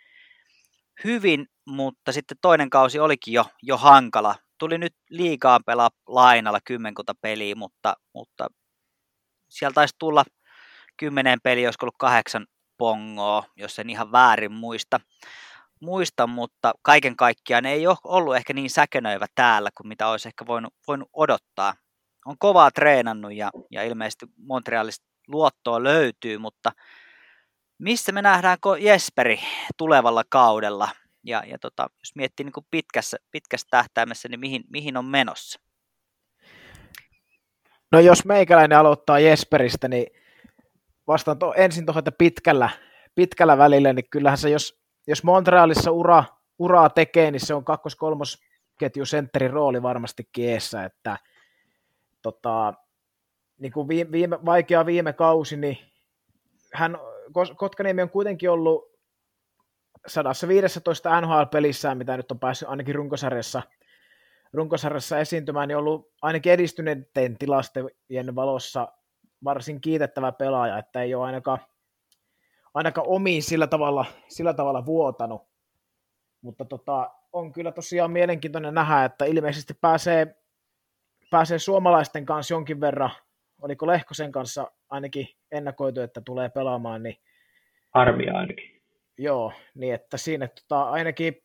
[1.04, 4.36] hyvin, mutta sitten toinen kausi olikin jo, jo hankala.
[4.58, 8.48] Tuli nyt liikaa pelaa lainalla kymmenkunta peliä, mutta, mutta
[9.50, 10.24] sieltä taisi tulla
[10.98, 15.00] kymmenen peliä, olisiko ollut kahdeksan pongoa, jos en ihan väärin muista.
[15.82, 20.46] muista, mutta kaiken kaikkiaan ei ole ollut ehkä niin säkenöivä täällä kuin mitä olisi ehkä
[20.48, 21.74] voinut, voinut odottaa.
[22.26, 26.72] On kovaa treenannut ja, ja ilmeisesti Montrealista luottoa löytyy, mutta
[27.78, 29.40] missä me nähdään Jesperi
[29.78, 30.90] tulevalla kaudella?
[31.24, 35.60] Ja, ja tota, jos miettii niin kuin pitkässä, pitkässä tähtäimessä, niin mihin, mihin on menossa?
[37.92, 40.08] No jos meikäläinen aloittaa Jesperistä, niin
[41.08, 42.70] vastaan to, ensin tuohon, että pitkällä,
[43.16, 46.24] pitkällä välillä, niin kyllähän se, jos, jos Montrealissa ura,
[46.60, 48.42] uraa tekee, niin se on kakkos-kolmos
[48.80, 51.18] ketju sentterin rooli varmastikin eessä, että
[52.22, 52.74] tota,
[53.60, 55.78] niin kuin viime, viime, vaikea viime kausi, niin
[56.74, 56.98] hän,
[57.56, 58.98] Kotkaniemi on kuitenkin ollut
[60.08, 63.62] 115 NHL-pelissään, mitä nyt on päässyt ainakin runkosarjassa,
[64.54, 68.88] runkosarjassa esiintymään, niin on ollut ainakin edistyneiden tilastojen valossa
[69.44, 71.60] varsin kiitettävä pelaaja, että ei ole ainakaan,
[72.74, 75.42] ainakaan omiin sillä tavalla, sillä tavalla vuotanut.
[76.42, 80.36] Mutta tota, on kyllä tosiaan mielenkiintoinen nähdä, että ilmeisesti pääsee,
[81.32, 83.12] pääsee suomalaisten kanssa jonkin verran,
[83.62, 87.18] oliko Lehkosen kanssa ainakin ennakoitu, että tulee pelaamaan, niin
[87.94, 88.82] Armia ainakin.
[89.18, 91.44] Joo, niin että siinä tota, ainakin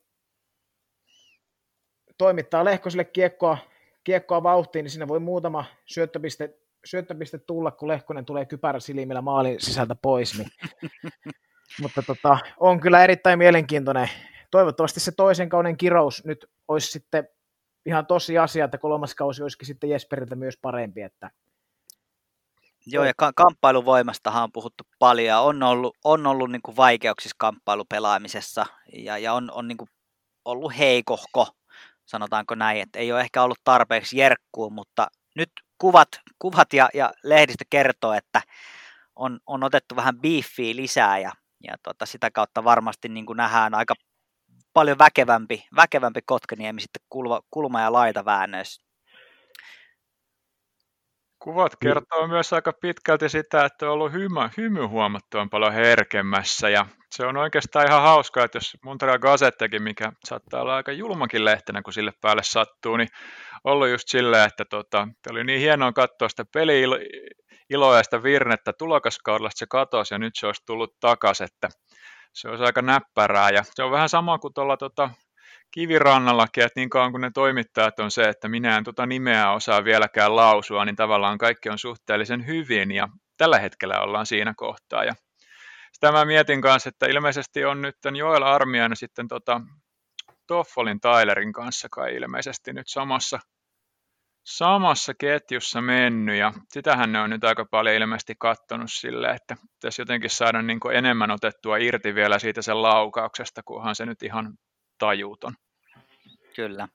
[2.17, 3.57] toimittaa Lehkoselle kiekkoa,
[4.03, 9.95] kiekkoa vauhtiin, niin siinä voi muutama syöttöpiste, syöttöpiste tulla, kun Lehkonen tulee kypäräsilmillä maalin sisältä
[9.95, 10.37] pois.
[10.37, 10.49] Niin.
[11.81, 14.09] Mutta tota, on kyllä erittäin mielenkiintoinen.
[14.51, 17.27] Toivottavasti se toisen kauden kirous nyt olisi sitten
[17.85, 21.31] ihan tosi asia, että kolmas kausi olisikin sitten Jesperiltä myös parempi, että
[22.85, 28.65] Joo, ja ka- kamppailuvoimastahan on puhuttu paljon, on ollut, on ollut niin kuin vaikeuksissa kamppailupelaamisessa,
[28.93, 29.89] ja, ja on, on niin kuin
[30.45, 31.47] ollut heikohko,
[32.05, 36.09] sanotaanko näin, että ei ole ehkä ollut tarpeeksi jerkkuun, mutta nyt kuvat,
[36.39, 38.41] kuvat ja, ja lehdistö kertoo, että
[39.15, 41.31] on, on otettu vähän beefiä lisää, ja,
[41.63, 43.93] ja tota, sitä kautta varmasti niin kuin nähdään aika
[44.73, 48.83] paljon väkevämpi, väkevämpi Kotkaniemi sitten kulma, kulma- ja laitaväännöissä.
[51.43, 56.85] Kuvat kertoo myös aika pitkälti sitä, että on ollut hymy, hymy huomattavan paljon herkemmässä ja
[57.11, 61.81] se on oikeastaan ihan hauskaa, että jos Montreal Gazettekin, mikä saattaa olla aika julmakin lehtenä,
[61.81, 63.07] kun sille päälle sattuu, niin
[63.63, 66.83] ollut just silleen, että tota, oli niin hienoa katsoa sitä peli
[67.69, 71.69] iloa ja sitä virnettä tulokaskaudella, että se katosi ja nyt se olisi tullut takaisin, että
[72.33, 75.09] se olisi aika näppärää ja se on vähän sama kuin tuolla tota,
[75.73, 79.83] kivirannallakin, että niin kauan kuin ne toimittajat on se, että minä en tuota nimeä osaa
[79.83, 83.07] vieläkään lausua, niin tavallaan kaikki on suhteellisen hyvin ja
[83.37, 85.03] tällä hetkellä ollaan siinä kohtaa.
[85.03, 85.13] Ja
[85.93, 89.61] sitä mä mietin kanssa, että ilmeisesti on nyt Joel Armian sitten tota
[90.47, 93.39] Toffolin Tylerin kanssa kai ilmeisesti nyt samassa,
[94.45, 100.01] samassa ketjussa mennyt ja sitähän ne on nyt aika paljon ilmeisesti kattonut sille, että tässä
[100.01, 104.53] jotenkin saada niin enemmän otettua irti vielä siitä sen laukauksesta, kunhan se nyt ihan
[105.03, 105.53] tajuuton.
[106.55, 106.87] Kyllä.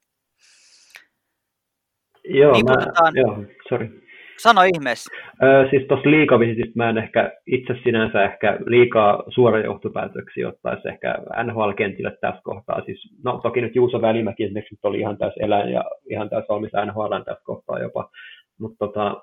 [2.25, 2.75] Joo, niin, mä,
[3.15, 4.03] joo sorry.
[4.39, 5.11] Sano ihmeessä.
[5.43, 11.15] Öö, siis tuossa liikavisitistä mä en ehkä itse sinänsä ehkä liikaa suora johtopäätöksiä ottaisi ehkä
[11.45, 12.83] NHL-kentille tässä kohtaa.
[12.87, 16.45] Siis, no toki nyt Juuso Välimäki esimerkiksi nyt oli ihan täys eläin ja ihan täys
[16.49, 18.11] valmis NHL tässä kohtaa jopa.
[18.59, 19.23] Mutta tota,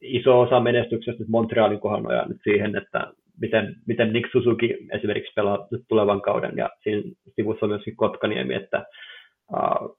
[0.00, 5.66] iso osa menestyksestä nyt Montrealin kohdalla nyt siihen, että miten, miten Nick Suzuki esimerkiksi pelaa
[5.88, 7.02] tulevan kauden, ja siinä
[7.34, 8.86] sivussa on myöskin Kotkaniemi, että
[9.52, 9.98] uh,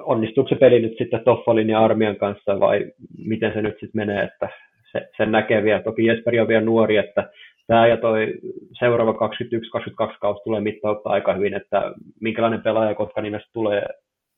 [0.00, 4.22] onnistuuko se peli nyt sitten Toffolin ja Armian kanssa, vai miten se nyt sitten menee,
[4.24, 4.48] että
[4.92, 5.82] se, sen näkee vielä.
[5.82, 7.30] Toki Jesperi on vielä nuori, että
[7.66, 8.34] tämä ja toi
[8.78, 13.86] seuraava 21-22 kausi tulee mittauttaa aika hyvin, että minkälainen pelaaja Kotkanimestä tulee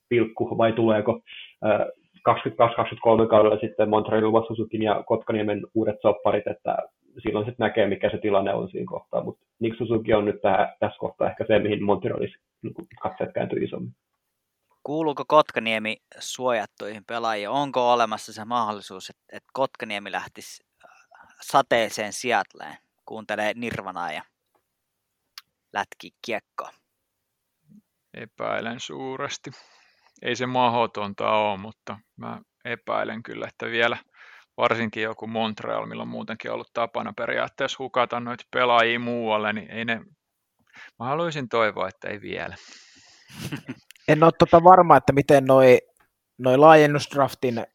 [0.08, 2.04] pilkku vai tuleeko uh,
[3.24, 6.76] 22-23 kaudella sitten Montrealin Suzukin ja Kotkaniemen uudet sopparit, että
[7.22, 9.24] silloin sitten näkee, mikä se tilanne on siinä kohtaa.
[9.24, 13.64] Mutta Nick Suzuki on nyt tähän, tässä kohtaa ehkä se, mihin Montrealissa niin katseet kääntyy
[13.64, 13.96] isommin.
[14.82, 17.48] Kuuluuko Kotkaniemi suojattuihin pelaajiin?
[17.48, 20.90] Onko olemassa se mahdollisuus, että, että Kotkaniemi lähtisi äh,
[21.40, 24.22] sateeseen Seattleen, kuuntelee Nirvanaa ja
[25.72, 26.70] lätki kiekkoa?
[28.14, 29.50] Epäilen suuresti.
[30.22, 33.96] Ei se mahdotonta ole, mutta mä epäilen kyllä, että vielä–
[34.56, 39.84] varsinkin joku Montreal, millä on muutenkin ollut tapana periaatteessa hukata noita pelaajia muualle, niin ei
[39.84, 40.00] ne,
[40.98, 42.56] mä haluaisin toivoa, että ei vielä.
[44.08, 45.78] En ole tota varma, että miten noi,
[46.38, 47.66] noi laajennusdraftin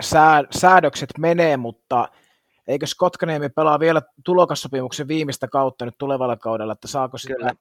[0.00, 2.08] sää, säädökset menee, mutta
[2.68, 7.54] eikö Skotkaniemi pelaa vielä tulokassopimuksen viimeistä kautta nyt tulevalla kaudella, että saako sitä,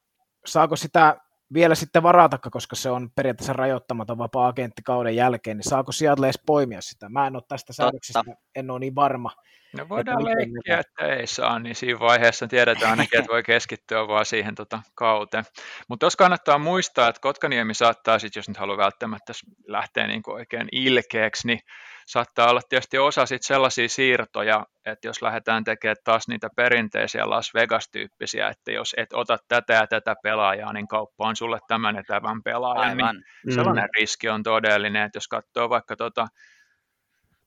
[0.46, 1.18] saako sitä
[1.54, 6.42] vielä sitten varata, koska se on periaatteessa rajoittamaton vapaa-agentti kauden jälkeen, niin saako Seattle edes
[6.46, 7.10] poimia sitä?
[7.10, 8.24] Mä en ole tästä säädöksestä,
[8.56, 9.32] en ole niin varma.
[9.78, 14.26] No voidaan leikkiä, että ei saa, niin siinä vaiheessa tiedetään ainakin, että voi keskittyä vaan
[14.26, 15.44] siihen tota, kauteen.
[15.88, 19.34] Mutta tuossa kannattaa muistaa, että Kotkaniemi saattaa sitten, jos nyt haluaa välttämättä
[19.68, 21.60] lähteä niin oikein ilkeäksi, niin
[22.06, 27.54] saattaa olla tietysti osa sit sellaisia siirtoja, että jos lähdetään tekemään taas niitä perinteisiä Las
[27.54, 32.04] Vegas-tyyppisiä, että jos et ota tätä ja tätä pelaajaa, niin kauppa on sulle tämän ja
[32.08, 33.24] tämän pelaajan, niin Aivan.
[33.46, 34.00] niin sellainen mm.
[34.00, 36.28] riski on todellinen, että jos katsoo vaikka tota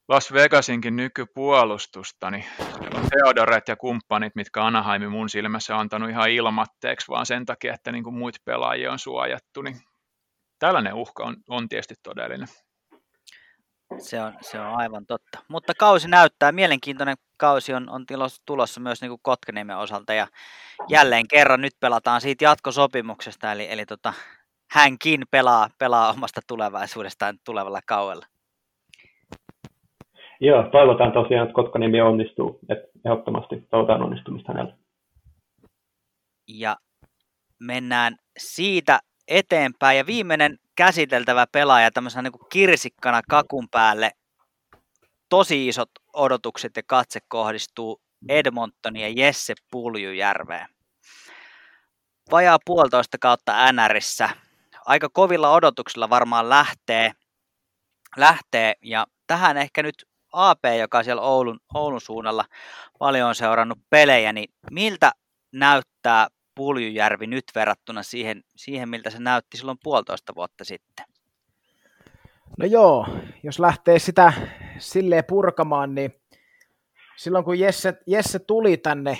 [0.08, 2.44] Las Vegasinkin nykypuolustusta, niin
[2.94, 7.74] on Theodoret ja kumppanit, mitkä Anaheimin mun silmässä on antanut ihan ilmatteeksi, vaan sen takia,
[7.74, 9.80] että niin kuin muita pelaajia on suojattu, niin
[10.58, 12.48] tällainen uhka on, on tietysti todellinen.
[13.98, 15.38] Se on, se on aivan totta.
[15.48, 18.04] Mutta kausi näyttää, mielenkiintoinen kausi on, on
[18.46, 20.26] tulossa myös niin kuin Kotkaniemen osalta ja
[20.88, 24.12] jälleen kerran nyt pelataan siitä jatkosopimuksesta, eli, eli tota,
[24.70, 28.26] hänkin pelaa, pelaa omasta tulevaisuudestaan tulevalla kaudella.
[30.40, 34.76] Joo, toivotaan tosiaan, että Kotkaniemi onnistuu, että ehdottomasti toivotaan onnistumista hänellä.
[36.48, 36.76] Ja
[37.60, 39.98] mennään siitä eteenpäin.
[39.98, 44.10] Ja viimeinen käsiteltävä pelaaja tämmöisenä niin kuin kirsikkana kakun päälle.
[45.28, 50.66] Tosi isot odotukset ja katse kohdistuu Edmontonin ja Jesse Puljujärveen.
[52.30, 54.30] Vajaa puolitoista kautta NRissä.
[54.86, 57.12] Aika kovilla odotuksilla varmaan lähtee,
[58.16, 62.44] lähtee ja tähän ehkä nyt AP, joka siellä Oulun, Oulun suunnalla
[62.98, 65.12] paljon on seurannut pelejä, niin miltä
[65.52, 71.06] näyttää Puljujärvi nyt verrattuna siihen, siihen, miltä se näytti silloin puolitoista vuotta sitten?
[72.58, 73.06] No joo,
[73.42, 74.32] jos lähtee sitä
[74.78, 76.14] silleen purkamaan, niin
[77.16, 79.18] silloin kun Jesse, Jesse tuli tänne,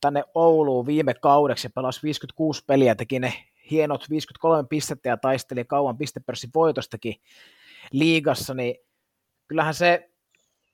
[0.00, 3.34] tänne Ouluun viime kaudeksi pelasi 56 peliä, teki ne
[3.70, 7.14] hienot 53 pistettä ja taisteli kauan pistepörssin voitostakin
[7.92, 8.76] liigassa, niin
[9.48, 10.10] kyllähän se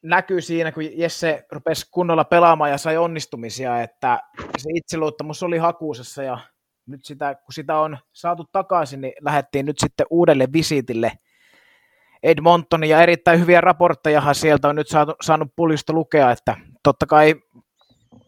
[0.02, 4.20] näkyy siinä, kun Jesse rupesi kunnolla pelaamaan ja sai onnistumisia, että
[4.58, 6.38] se itseluottamus oli hakuusessa ja
[6.86, 11.12] nyt sitä, kun sitä on saatu takaisin, niin lähdettiin nyt sitten uudelle visitille
[12.22, 17.34] Edmonton ja erittäin hyviä raporttejahan sieltä on nyt saatu, saanut puljista lukea, että totta kai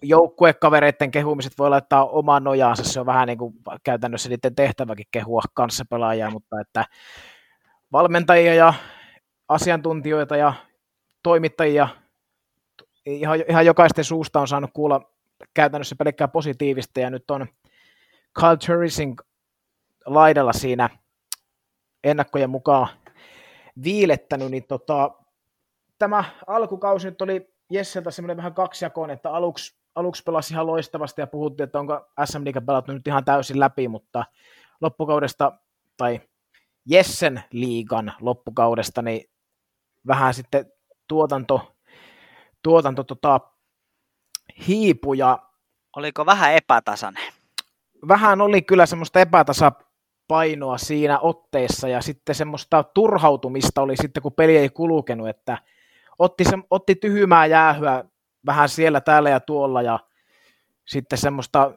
[0.02, 3.54] joukkuekavereiden kehumiset voi laittaa omaan nojaansa, se on vähän niin kuin
[3.84, 6.84] käytännössä niiden tehtäväkin kehua kanssapelaajia, mutta että
[7.92, 8.74] valmentajia ja
[9.48, 10.52] asiantuntijoita ja
[11.22, 11.88] toimittajia.
[13.06, 15.12] Ihan, ihan jokaisten suusta on saanut kuulla
[15.54, 17.46] käytännössä pelkkää positiivista, ja nyt on
[18.40, 19.16] Kyle Turisin
[20.06, 20.90] laidalla siinä
[22.04, 22.88] ennakkojen mukaan
[23.84, 25.10] viilettänyt, niin tota,
[25.98, 31.26] tämä alkukausi nyt oli Jesseltä semmoinen vähän kaksijakoinen, että aluksi, aluksi pelasi ihan loistavasti ja
[31.26, 34.24] puhuttiin, että onko SM Liiga pelattu nyt ihan täysin läpi, mutta
[34.80, 35.52] loppukaudesta
[35.96, 36.20] tai
[36.86, 39.30] Jessen liigan loppukaudesta, niin
[40.06, 40.72] vähän sitten
[41.12, 41.72] tuotanto,
[42.62, 43.40] tuotanto tota,
[44.66, 45.38] hiipu ja
[45.96, 47.32] Oliko vähän epätasainen?
[48.08, 54.56] Vähän oli kyllä semmoista epätasapainoa siinä otteessa ja sitten semmoista turhautumista oli sitten, kun peli
[54.56, 55.58] ei kulkenut, että
[56.18, 58.04] otti, se, otti tyhmää jäähyä
[58.46, 59.98] vähän siellä, täällä ja tuolla ja
[60.84, 61.72] sitten semmoista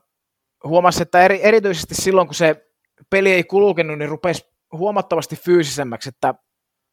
[0.63, 2.69] huomasi, että eri, erityisesti silloin, kun se
[3.09, 6.33] peli ei kulkenut, niin rupesi huomattavasti fyysisemmäksi, että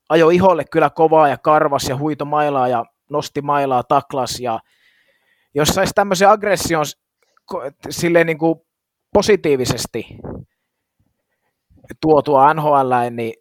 [0.09, 4.61] ajo iholle kyllä kovaa ja karvas ja huito mailaa ja nosti mailaa, taklas ja
[5.55, 6.85] jos saisi tämmöisen aggression
[7.91, 8.61] silleen niin kuin
[9.13, 10.07] positiivisesti
[12.01, 13.35] tuotua NHL, niin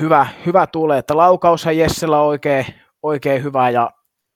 [0.00, 2.66] hyvä, hyvä tulee, että laukaushan Jessellä on oikein,
[3.02, 3.90] oikein hyvä ja,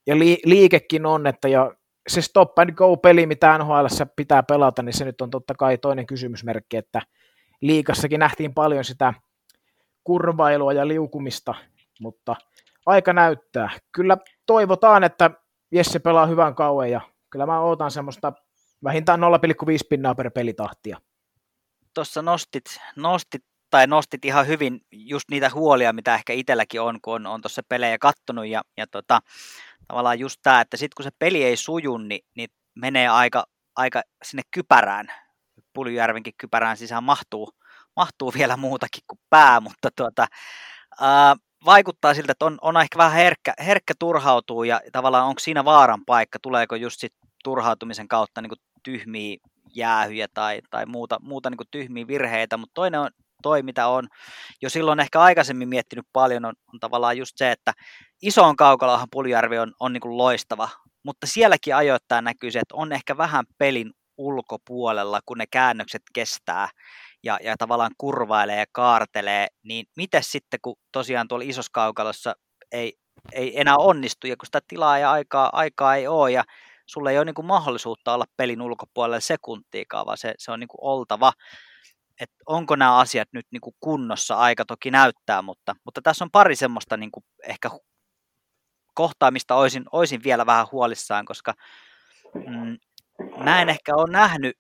[0.06, 1.74] ja li, liikekin on, että ja
[2.08, 3.86] se stop and go peli, mitä NHL
[4.16, 7.02] pitää pelata, niin se nyt on totta kai toinen kysymysmerkki, että
[7.60, 9.14] liikassakin nähtiin paljon sitä
[10.04, 11.54] kurvailua ja liukumista,
[12.00, 12.36] mutta
[12.86, 13.70] aika näyttää.
[13.92, 15.30] Kyllä toivotaan, että
[15.72, 17.00] Jesse pelaa hyvän kauan ja
[17.30, 18.32] kyllä mä ootan semmoista
[18.84, 19.26] vähintään 0,5
[19.88, 20.98] pinnaa per pelitahtia.
[21.94, 22.64] Tuossa nostit,
[22.96, 27.40] nostit tai nostit ihan hyvin just niitä huolia, mitä ehkä itselläkin on, kun on, on
[27.40, 29.20] tuossa pelejä kattonut ja, ja tota,
[29.88, 33.44] tavallaan just tämä, että sitten kun se peli ei suju, niin, niin menee aika,
[33.76, 35.06] aika sinne kypärään,
[35.72, 37.52] Puljujärvenkin kypärään sisään mahtuu,
[37.96, 40.26] mahtuu vielä muutakin kuin pää, mutta tuota,
[41.00, 45.64] ää, vaikuttaa siltä, että on, on ehkä vähän herkkä, herkkä turhautuu ja tavallaan onko siinä
[45.64, 47.14] vaaran paikka, tuleeko just sit
[47.44, 49.36] turhautumisen kautta niin tyhmiä
[49.74, 53.10] jäähyjä tai, tai muuta, muuta niin tyhmiä virheitä, mutta toinen on
[53.42, 54.08] toi, mitä on
[54.62, 57.72] jo silloin ehkä aikaisemmin miettinyt paljon, on, on tavallaan just se, että
[58.22, 60.68] isoon kaukalohan Puljärvi on, on niin loistava,
[61.02, 66.68] mutta sielläkin ajoittain näkyy se, että on ehkä vähän pelin ulkopuolella, kun ne käännökset kestää
[67.24, 72.34] ja, ja tavallaan kurvailee ja kaartelee, niin miten sitten, kun tosiaan tuolla isossa kaukalossa
[72.72, 72.92] ei
[73.32, 76.44] ei enää onnistu, ja kun sitä tilaa ja aikaa, aikaa ei ole, ja
[76.86, 80.68] sulla ei ole niin kuin mahdollisuutta olla pelin ulkopuolella sekuntiikaan, vaan se, se on niin
[80.68, 81.32] kuin oltava.
[82.20, 86.30] Et onko nämä asiat nyt niin kuin kunnossa, aika toki näyttää, mutta, mutta tässä on
[86.30, 87.70] pari semmoista niin kuin ehkä
[88.94, 91.54] kohtaa, mistä olisin, olisin vielä vähän huolissaan, koska
[92.34, 92.78] mm,
[93.44, 94.56] mä en ehkä ole nähnyt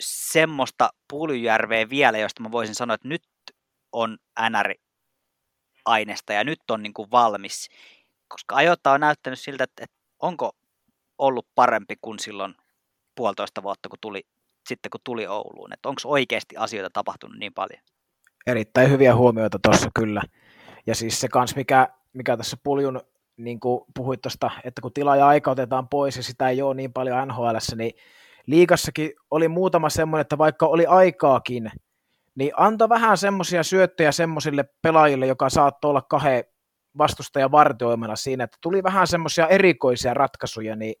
[0.00, 3.22] semmoista Puljujärveä vielä, josta mä voisin sanoa, että nyt
[3.92, 4.18] on
[4.50, 4.74] NR
[5.84, 7.68] aineesta ja nyt on niin kuin valmis.
[8.28, 10.52] Koska ajoita on näyttänyt siltä, että, että onko
[11.18, 12.54] ollut parempi kuin silloin
[13.14, 14.22] puolitoista vuotta, kun tuli,
[14.68, 15.72] sitten kun tuli Ouluun.
[15.72, 17.80] Että onko oikeasti asioita tapahtunut niin paljon?
[18.46, 20.22] Erittäin hyviä huomioita tuossa kyllä.
[20.86, 23.00] Ja siis se kans, mikä, mikä tässä Puljun,
[23.36, 26.74] niin kuin puhuit tuosta, että kun tila ja aika otetaan pois ja sitä ei ole
[26.74, 27.92] niin paljon NHL, niin
[28.46, 31.70] liikassakin oli muutama semmoinen, että vaikka oli aikaakin,
[32.34, 36.44] niin anta vähän semmoisia syöttöjä semmoisille pelaajille, joka saattoi olla kahden
[36.98, 40.94] vastustajan vartioimana siinä, että tuli vähän semmoisia erikoisia ratkaisuja, niin,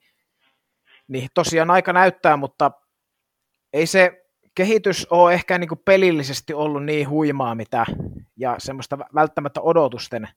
[1.08, 2.70] niin tosiaan aika näyttää, mutta
[3.72, 4.24] ei se
[4.54, 7.86] kehitys ole ehkä niin pelillisesti ollut niin huimaa mitä,
[8.36, 10.28] ja semmoista välttämättä odotusten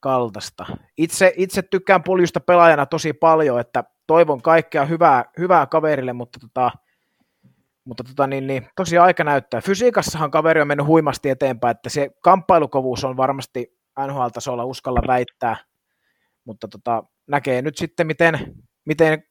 [0.00, 0.66] kaltaista.
[0.96, 6.70] Itse, itse tykkään puljusta pelaajana tosi paljon, että toivon kaikkea hyvää, hyvää kaverille, mutta, tota,
[7.84, 9.60] mutta tota, niin, niin, tosiaan aika näyttää.
[9.60, 15.56] Fysiikassahan kaveri on mennyt huimasti eteenpäin, että se kamppailukovuus on varmasti NHL-tasolla uskalla väittää,
[16.44, 18.54] mutta tota, näkee nyt sitten, miten,
[18.84, 19.22] miten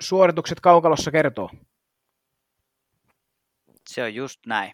[0.00, 1.50] suoritukset kaukalossa kertoo.
[3.88, 4.72] Se on just näin.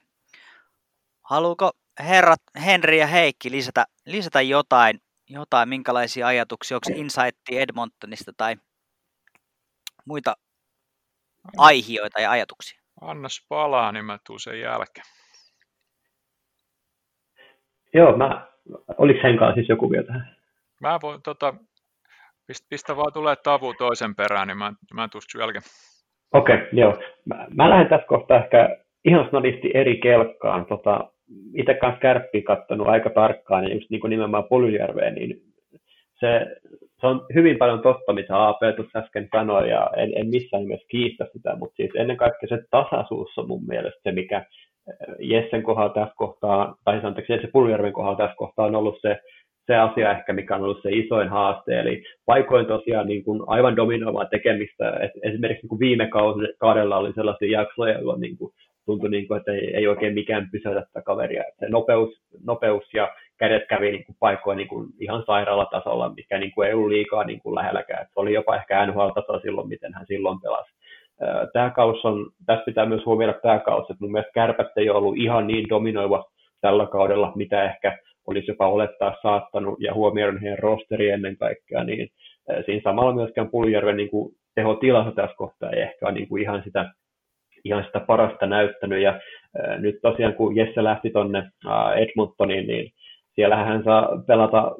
[1.23, 1.71] Haluuko
[2.01, 8.57] herrat Henri ja Heikki lisätä, lisätä jotain, jotain, minkälaisia ajatuksia, onko Insightti Edmontonista tai
[10.07, 10.35] muita
[11.59, 12.81] aihioita ja ajatuksia?
[13.01, 15.07] Annas palaa, niin mä tuun sen jälkeen.
[17.95, 18.47] Joo, mä,
[18.99, 20.37] oliko Henkaan siis joku vielä tähän?
[20.81, 21.55] Mä voin, tota,
[22.47, 25.63] pistä, pistä vaan tulee tavu toisen perään, niin mä, mä tuun jälkeen.
[26.33, 26.99] Okei, okay, joo.
[27.25, 30.67] Mä, mä lähden tässä kohtaa ehkä ihan snadisti eri kelkkaan.
[30.67, 31.11] Tota,
[31.55, 35.43] itse kanssa kärppiä kattonut aika tarkkaan, ja just niin kuin nimenomaan Polyjärveen, niin
[36.21, 36.47] se,
[37.03, 40.87] se on hyvin paljon totta, mitä AP tuossa äsken sanoi, ja en, en missään nimessä
[40.89, 45.63] kiistä sitä, mutta siis ennen kaikkea se tasaisuus on mun mielestä se, mikä eh, Jessen
[45.63, 49.19] kohdalla tässä kohtaa, tai anteeksi, Jesse Puljärven kohdalla tässä kohtaa on ollut se,
[49.67, 53.77] se asia ehkä, mikä on ollut se isoin haaste, eli paikoin tosiaan niin kuin aivan
[53.77, 56.09] dominoivaa tekemistä, Et esimerkiksi niin kuin viime
[56.59, 58.53] kaudella oli sellaisia jaksoja, jolloin niin kuin
[58.87, 61.45] tuntui, niin kuin, että ei, ei oikein mikään pysäytä tätä kaveria.
[61.49, 62.11] Että se nopeus,
[62.45, 63.09] nopeus ja
[63.43, 67.25] kädet kävi niin kuin paikoin niin kuin ihan sairaalatasolla, mikä niin kuin ei ollut liikaa
[67.25, 68.07] niin kuin lähelläkään.
[68.07, 70.73] Se oli jopa ehkä NHL-tasoa silloin, miten hän silloin pelasi.
[71.53, 75.17] Tämä kaus on, tässä pitää myös huomioida tämä kaus, että mun mielestä kärpät ei ollut
[75.17, 76.25] ihan niin dominoiva
[76.61, 82.09] tällä kaudella, mitä ehkä olisi jopa olettaa saattanut, ja huomioida heidän rosteri ennen kaikkea, niin
[82.67, 86.63] siinä samalla myöskään Puljärven niin kuin tehotilassa tässä kohtaa ei ehkä ole niin kuin ihan
[86.65, 86.91] sitä
[87.65, 89.03] ihan sitä parasta näyttänyt.
[89.03, 89.21] Ja
[89.79, 91.43] nyt tosiaan kun Jesse lähti tuonne
[91.97, 92.91] Edmontoniin, niin
[93.35, 94.73] siellä hän saa pelata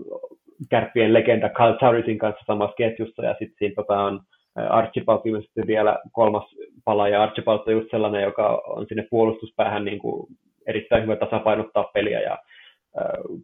[0.71, 4.21] kärppien legenda Carl Tarisin kanssa samassa ketjussa, ja sitten siinä tota, on
[4.55, 6.45] Archibald ilmeisesti vielä kolmas
[6.85, 10.27] pala, ja Archibald on just sellainen, joka on sinne puolustuspäähän niin kuin
[10.67, 12.39] erittäin hyvä tasapainottaa peliä ja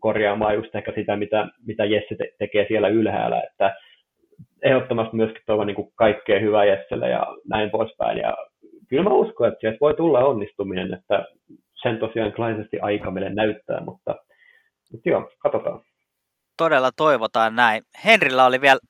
[0.01, 3.77] korjaamaan just ehkä sitä, mitä, mitä Jesse te- tekee siellä ylhäällä, että
[4.63, 8.37] ehdottomasti myöskin toivon niin kaikkea hyvää Jesselle ja näin poispäin, ja
[8.89, 11.25] kyllä mä uskon, että sieltä voi tulla onnistuminen, että
[11.83, 14.15] sen tosiaan klaisesti aika meille näyttää, mutta,
[14.93, 15.81] mutta joo, katsotaan.
[16.57, 17.83] Todella toivotaan näin.
[18.05, 18.81] Henrillä oli vielä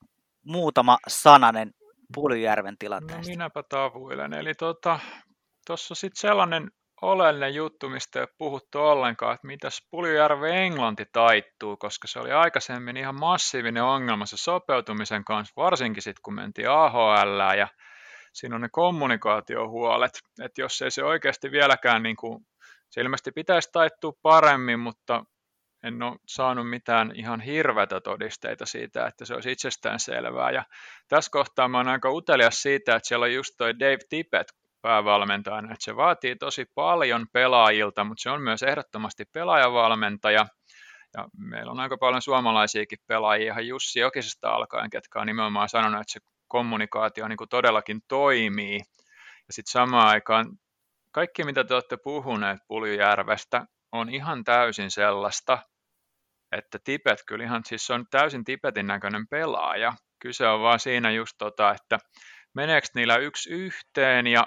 [0.44, 1.70] muutama sananen
[2.14, 3.32] Puljujärven tilanteesta.
[3.32, 4.32] No minäpä tavuilen.
[4.32, 4.98] Eli tuossa
[5.66, 6.70] tota, sitten sellainen
[7.02, 12.32] oleellinen juttu, mistä ei ole puhuttu ollenkaan, että mitäs Puljujärven englanti taittuu, koska se oli
[12.32, 17.68] aikaisemmin ihan massiivinen ongelma se sopeutumisen kanssa, varsinkin sitten kun mentiin AHL ja
[18.32, 22.46] siinä on ne kommunikaatiohuolet, että jos ei se oikeasti vieläkään, niin kuin,
[22.90, 25.24] se ilmeisesti pitäisi taittua paremmin, mutta
[25.82, 30.50] en ole saanut mitään ihan hirveätä todisteita siitä, että se olisi itsestään selvää.
[30.50, 30.64] Ja
[31.08, 34.48] tässä kohtaa mä aika utelias siitä, että siellä on just toi Dave Tippett
[34.82, 40.46] päävalmentajana, että se vaatii tosi paljon pelaajilta, mutta se on myös ehdottomasti pelaajavalmentaja.
[41.14, 46.00] Ja meillä on aika paljon suomalaisiakin pelaajia, ihan Jussi Jokisesta alkaen, ketkä on nimenomaan sanonut,
[46.00, 48.80] että se kommunikaatio niin kuin todellakin toimii.
[49.46, 50.46] Ja sitten samaan aikaan
[51.12, 55.58] kaikki, mitä te olette puhuneet Puljujärvestä, on ihan täysin sellaista,
[56.52, 59.92] että Tibet kyllä ihan, siis on täysin Tibetin näköinen pelaaja.
[60.18, 61.98] Kyse on vaan siinä just tota, että
[62.54, 64.44] meneekö niillä yksi yhteen ja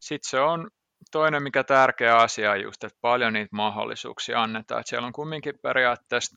[0.00, 0.70] sitten se on
[1.12, 4.80] toinen mikä tärkeä asia just, että paljon niitä mahdollisuuksia annetaan.
[4.80, 6.36] Että siellä on kumminkin periaatteessa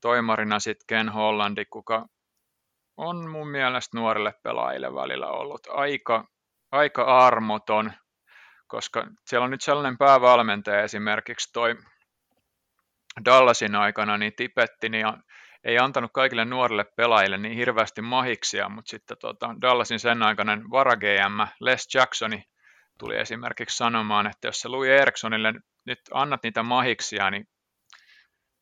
[0.00, 2.06] toimarina sitten Ken Hollandi, kuka
[2.96, 6.24] on mun mielestä nuorille pelaajille välillä ollut aika,
[6.72, 7.92] aika armoton,
[8.68, 11.76] koska siellä on nyt sellainen päävalmentaja esimerkiksi toi
[13.24, 15.06] Dallasin aikana, niin Tipetti niin
[15.64, 20.96] ei antanut kaikille nuorille pelaajille niin hirveästi mahiksia, mutta sitten tota, Dallasin sen aikainen vara
[20.96, 22.42] GM Les Jacksoni
[22.98, 25.54] tuli esimerkiksi sanomaan, että jos se Louis Erikssonille
[25.86, 27.48] nyt annat niitä mahiksia, niin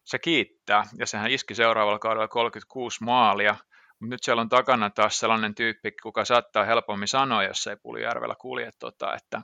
[0.04, 3.56] se kiittää, ja sehän iski seuraavalla kaudella 36 maalia,
[4.00, 8.34] mutta nyt siellä on takana taas sellainen tyyppi, kuka saattaa helpommin sanoa, jos ei Pulijärvellä
[8.40, 9.42] kulje, tota, että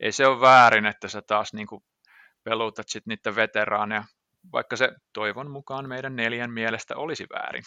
[0.00, 1.84] ei se ole väärin, että sä taas niin kuin
[2.44, 4.04] peluutat sit niiden veteraaneja,
[4.52, 7.62] vaikka se toivon mukaan meidän neljän mielestä olisi väärin.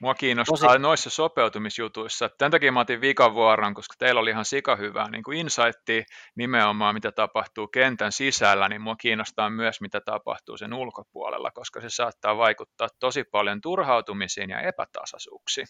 [0.00, 0.78] Mua kiinnostaa Tosi...
[0.78, 2.30] noissa sopeutumisjutuissa.
[2.38, 6.02] Tämän takia mä otin vikan vuoron, koska teillä oli ihan sika hyvää niin kuin insightia
[6.34, 11.90] nimenomaan, mitä tapahtuu kentän sisällä, niin mua kiinnostaa myös, mitä tapahtuu sen ulkopuolella, koska se
[11.90, 15.66] saattaa vaikuttaa tosi paljon turhautumisiin ja epätasaisuuksiin.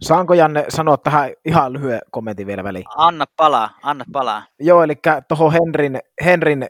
[0.00, 2.84] Saanko Janne sanoa tähän ihan lyhyen kommentin vielä väliin?
[2.96, 4.42] Anna palaa, anna palaa.
[4.60, 4.94] Joo, eli
[5.28, 6.66] tuohon Henrin, Henrin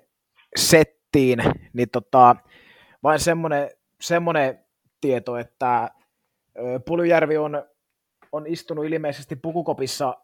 [0.56, 1.38] settiin,
[1.72, 2.36] niin tota,
[3.02, 3.70] vain semmoinen,
[4.00, 4.64] semmoinen
[5.00, 5.90] tieto, että
[6.86, 7.62] Pulyjärvi on,
[8.32, 10.14] on istunut ilmeisesti pukukopissa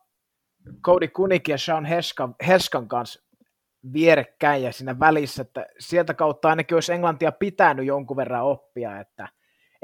[0.83, 3.23] Cody Kunik ja Sean Heskan, Heskan kanssa
[3.93, 9.01] vierekkäin ja siinä välissä, että sieltä kautta ainakin olisi englantia pitänyt jonkun verran oppia.
[9.01, 9.29] Että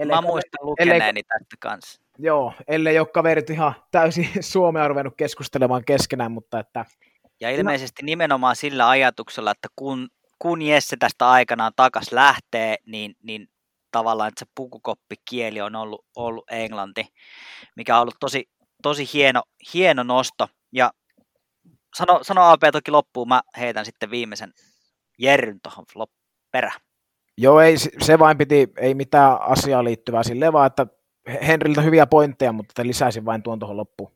[0.01, 2.01] ellei, Mä muistan lukeneeni tästä kanssa.
[2.19, 6.85] Joo, ellei ole kaverit ihan täysin Suomea ruvennut keskustelemaan keskenään, mutta että...
[7.41, 13.49] Ja ilmeisesti nimenomaan sillä ajatuksella, että kun, kun Jesse tästä aikanaan takas lähtee, niin, niin
[13.93, 17.07] tavallaan, että se pukukoppikieli on ollut, ollut englanti,
[17.77, 18.49] mikä on ollut tosi,
[18.83, 19.43] tosi hieno,
[19.75, 20.49] hieno nosto.
[20.73, 20.91] Ja
[21.97, 24.53] sano, sano AP toki loppuun, mä heitän sitten viimeisen
[25.19, 26.09] Jerryn tuohon
[26.51, 26.73] perä.
[27.43, 30.87] Joo, ei, se vain piti, ei mitään asiaa liittyvää sille, vaan että
[31.47, 34.13] Henriltä hyviä pointteja, mutta lisäisin vain tuon tuohon loppuun.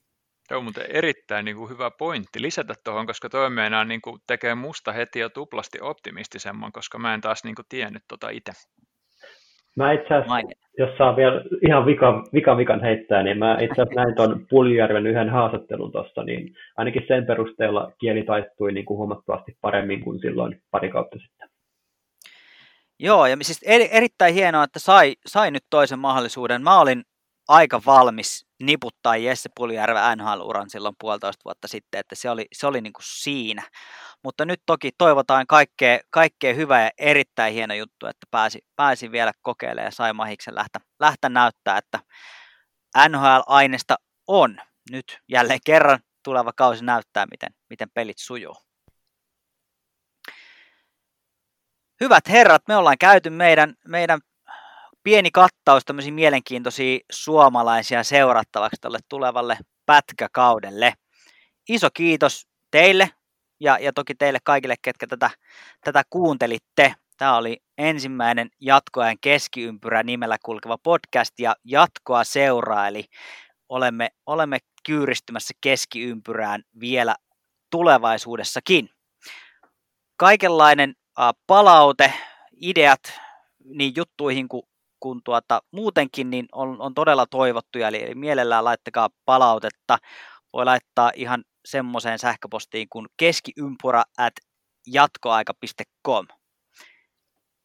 [0.50, 4.54] Joo, mutta erittäin niin kuin hyvä pointti lisätä tuohon, koska toi meinaa niin kuin tekee
[4.54, 8.52] musta heti jo tuplasti optimistisemman, koska mä en taas niin kuin tiennyt tota itse.
[9.76, 14.00] Mä itse asiassa, jos saa vielä ihan vika, vika vikan heittää, niin mä itse asiassa
[14.00, 19.56] näin tuon Puljärven yhden haastattelun tuossa, niin ainakin sen perusteella kieli taittui niin kuin huomattavasti
[19.60, 21.53] paremmin kuin silloin pari kautta sitten.
[22.98, 26.62] Joo, ja siis erittäin hienoa, että sai, sai nyt toisen mahdollisuuden.
[26.62, 27.04] Mä olin
[27.48, 32.80] aika valmis niputtaa Jesse Puljärven NHL-uran silloin puolitoista vuotta sitten, että se oli, se oli
[32.80, 33.62] niin kuin siinä.
[34.24, 39.32] Mutta nyt toki toivotaan kaikkea, kaikkea hyvää ja erittäin hieno juttu, että pääsi, pääsi vielä
[39.42, 41.98] kokeilemaan ja sai mahiksen lähteä, lähteä näyttää, että
[43.08, 43.94] NHL-aineesta
[44.26, 44.56] on.
[44.90, 48.63] Nyt jälleen kerran tuleva kausi näyttää, miten, miten pelit sujuu.
[52.00, 54.20] Hyvät herrat, me ollaan käyty meidän, meidän
[55.02, 60.94] pieni kattaus tämmöisiä mielenkiintoisia suomalaisia seurattavaksi tälle tulevalle pätkäkaudelle.
[61.68, 63.10] Iso kiitos teille
[63.60, 65.30] ja, ja toki teille kaikille, ketkä tätä,
[65.84, 66.94] tätä kuuntelitte.
[67.16, 73.04] Tämä oli ensimmäinen jatkoajan keskiympyrä nimellä kulkeva podcast ja jatkoa seuraa, eli
[73.68, 77.16] olemme, olemme kyyristymässä keskiympyrään vielä
[77.70, 78.90] tulevaisuudessakin.
[80.16, 80.94] Kaikenlainen
[81.46, 82.12] palaute,
[82.60, 83.20] ideat
[83.64, 84.62] niin juttuihin kuin
[85.00, 89.98] kun tuota, muutenkin niin on, on todella toivottuja, eli mielellään laittakaa palautetta.
[90.52, 94.32] Voi laittaa ihan semmoiseen sähköpostiin kuin keskiympyrä at
[94.86, 96.26] jatkoaika.com.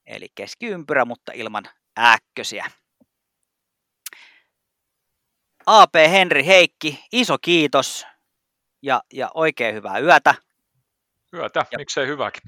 [0.06, 1.64] Eli keskiympyrä, mutta ilman
[1.98, 2.66] ääkkösiä.
[5.66, 8.06] AP Henri Heikki, iso kiitos
[8.82, 10.36] ja, ja oikein hyvää yötä.
[11.34, 12.42] Yötä, ja, miksei hyväkin.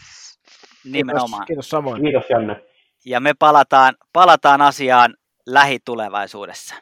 [0.85, 1.29] Nimenomaan.
[1.29, 2.01] Kiitos, kiitos samoin.
[2.03, 2.61] Kiitos Janne
[3.05, 5.15] ja me palataan, palataan asiaan
[5.47, 6.75] lähitulevaisuudessa.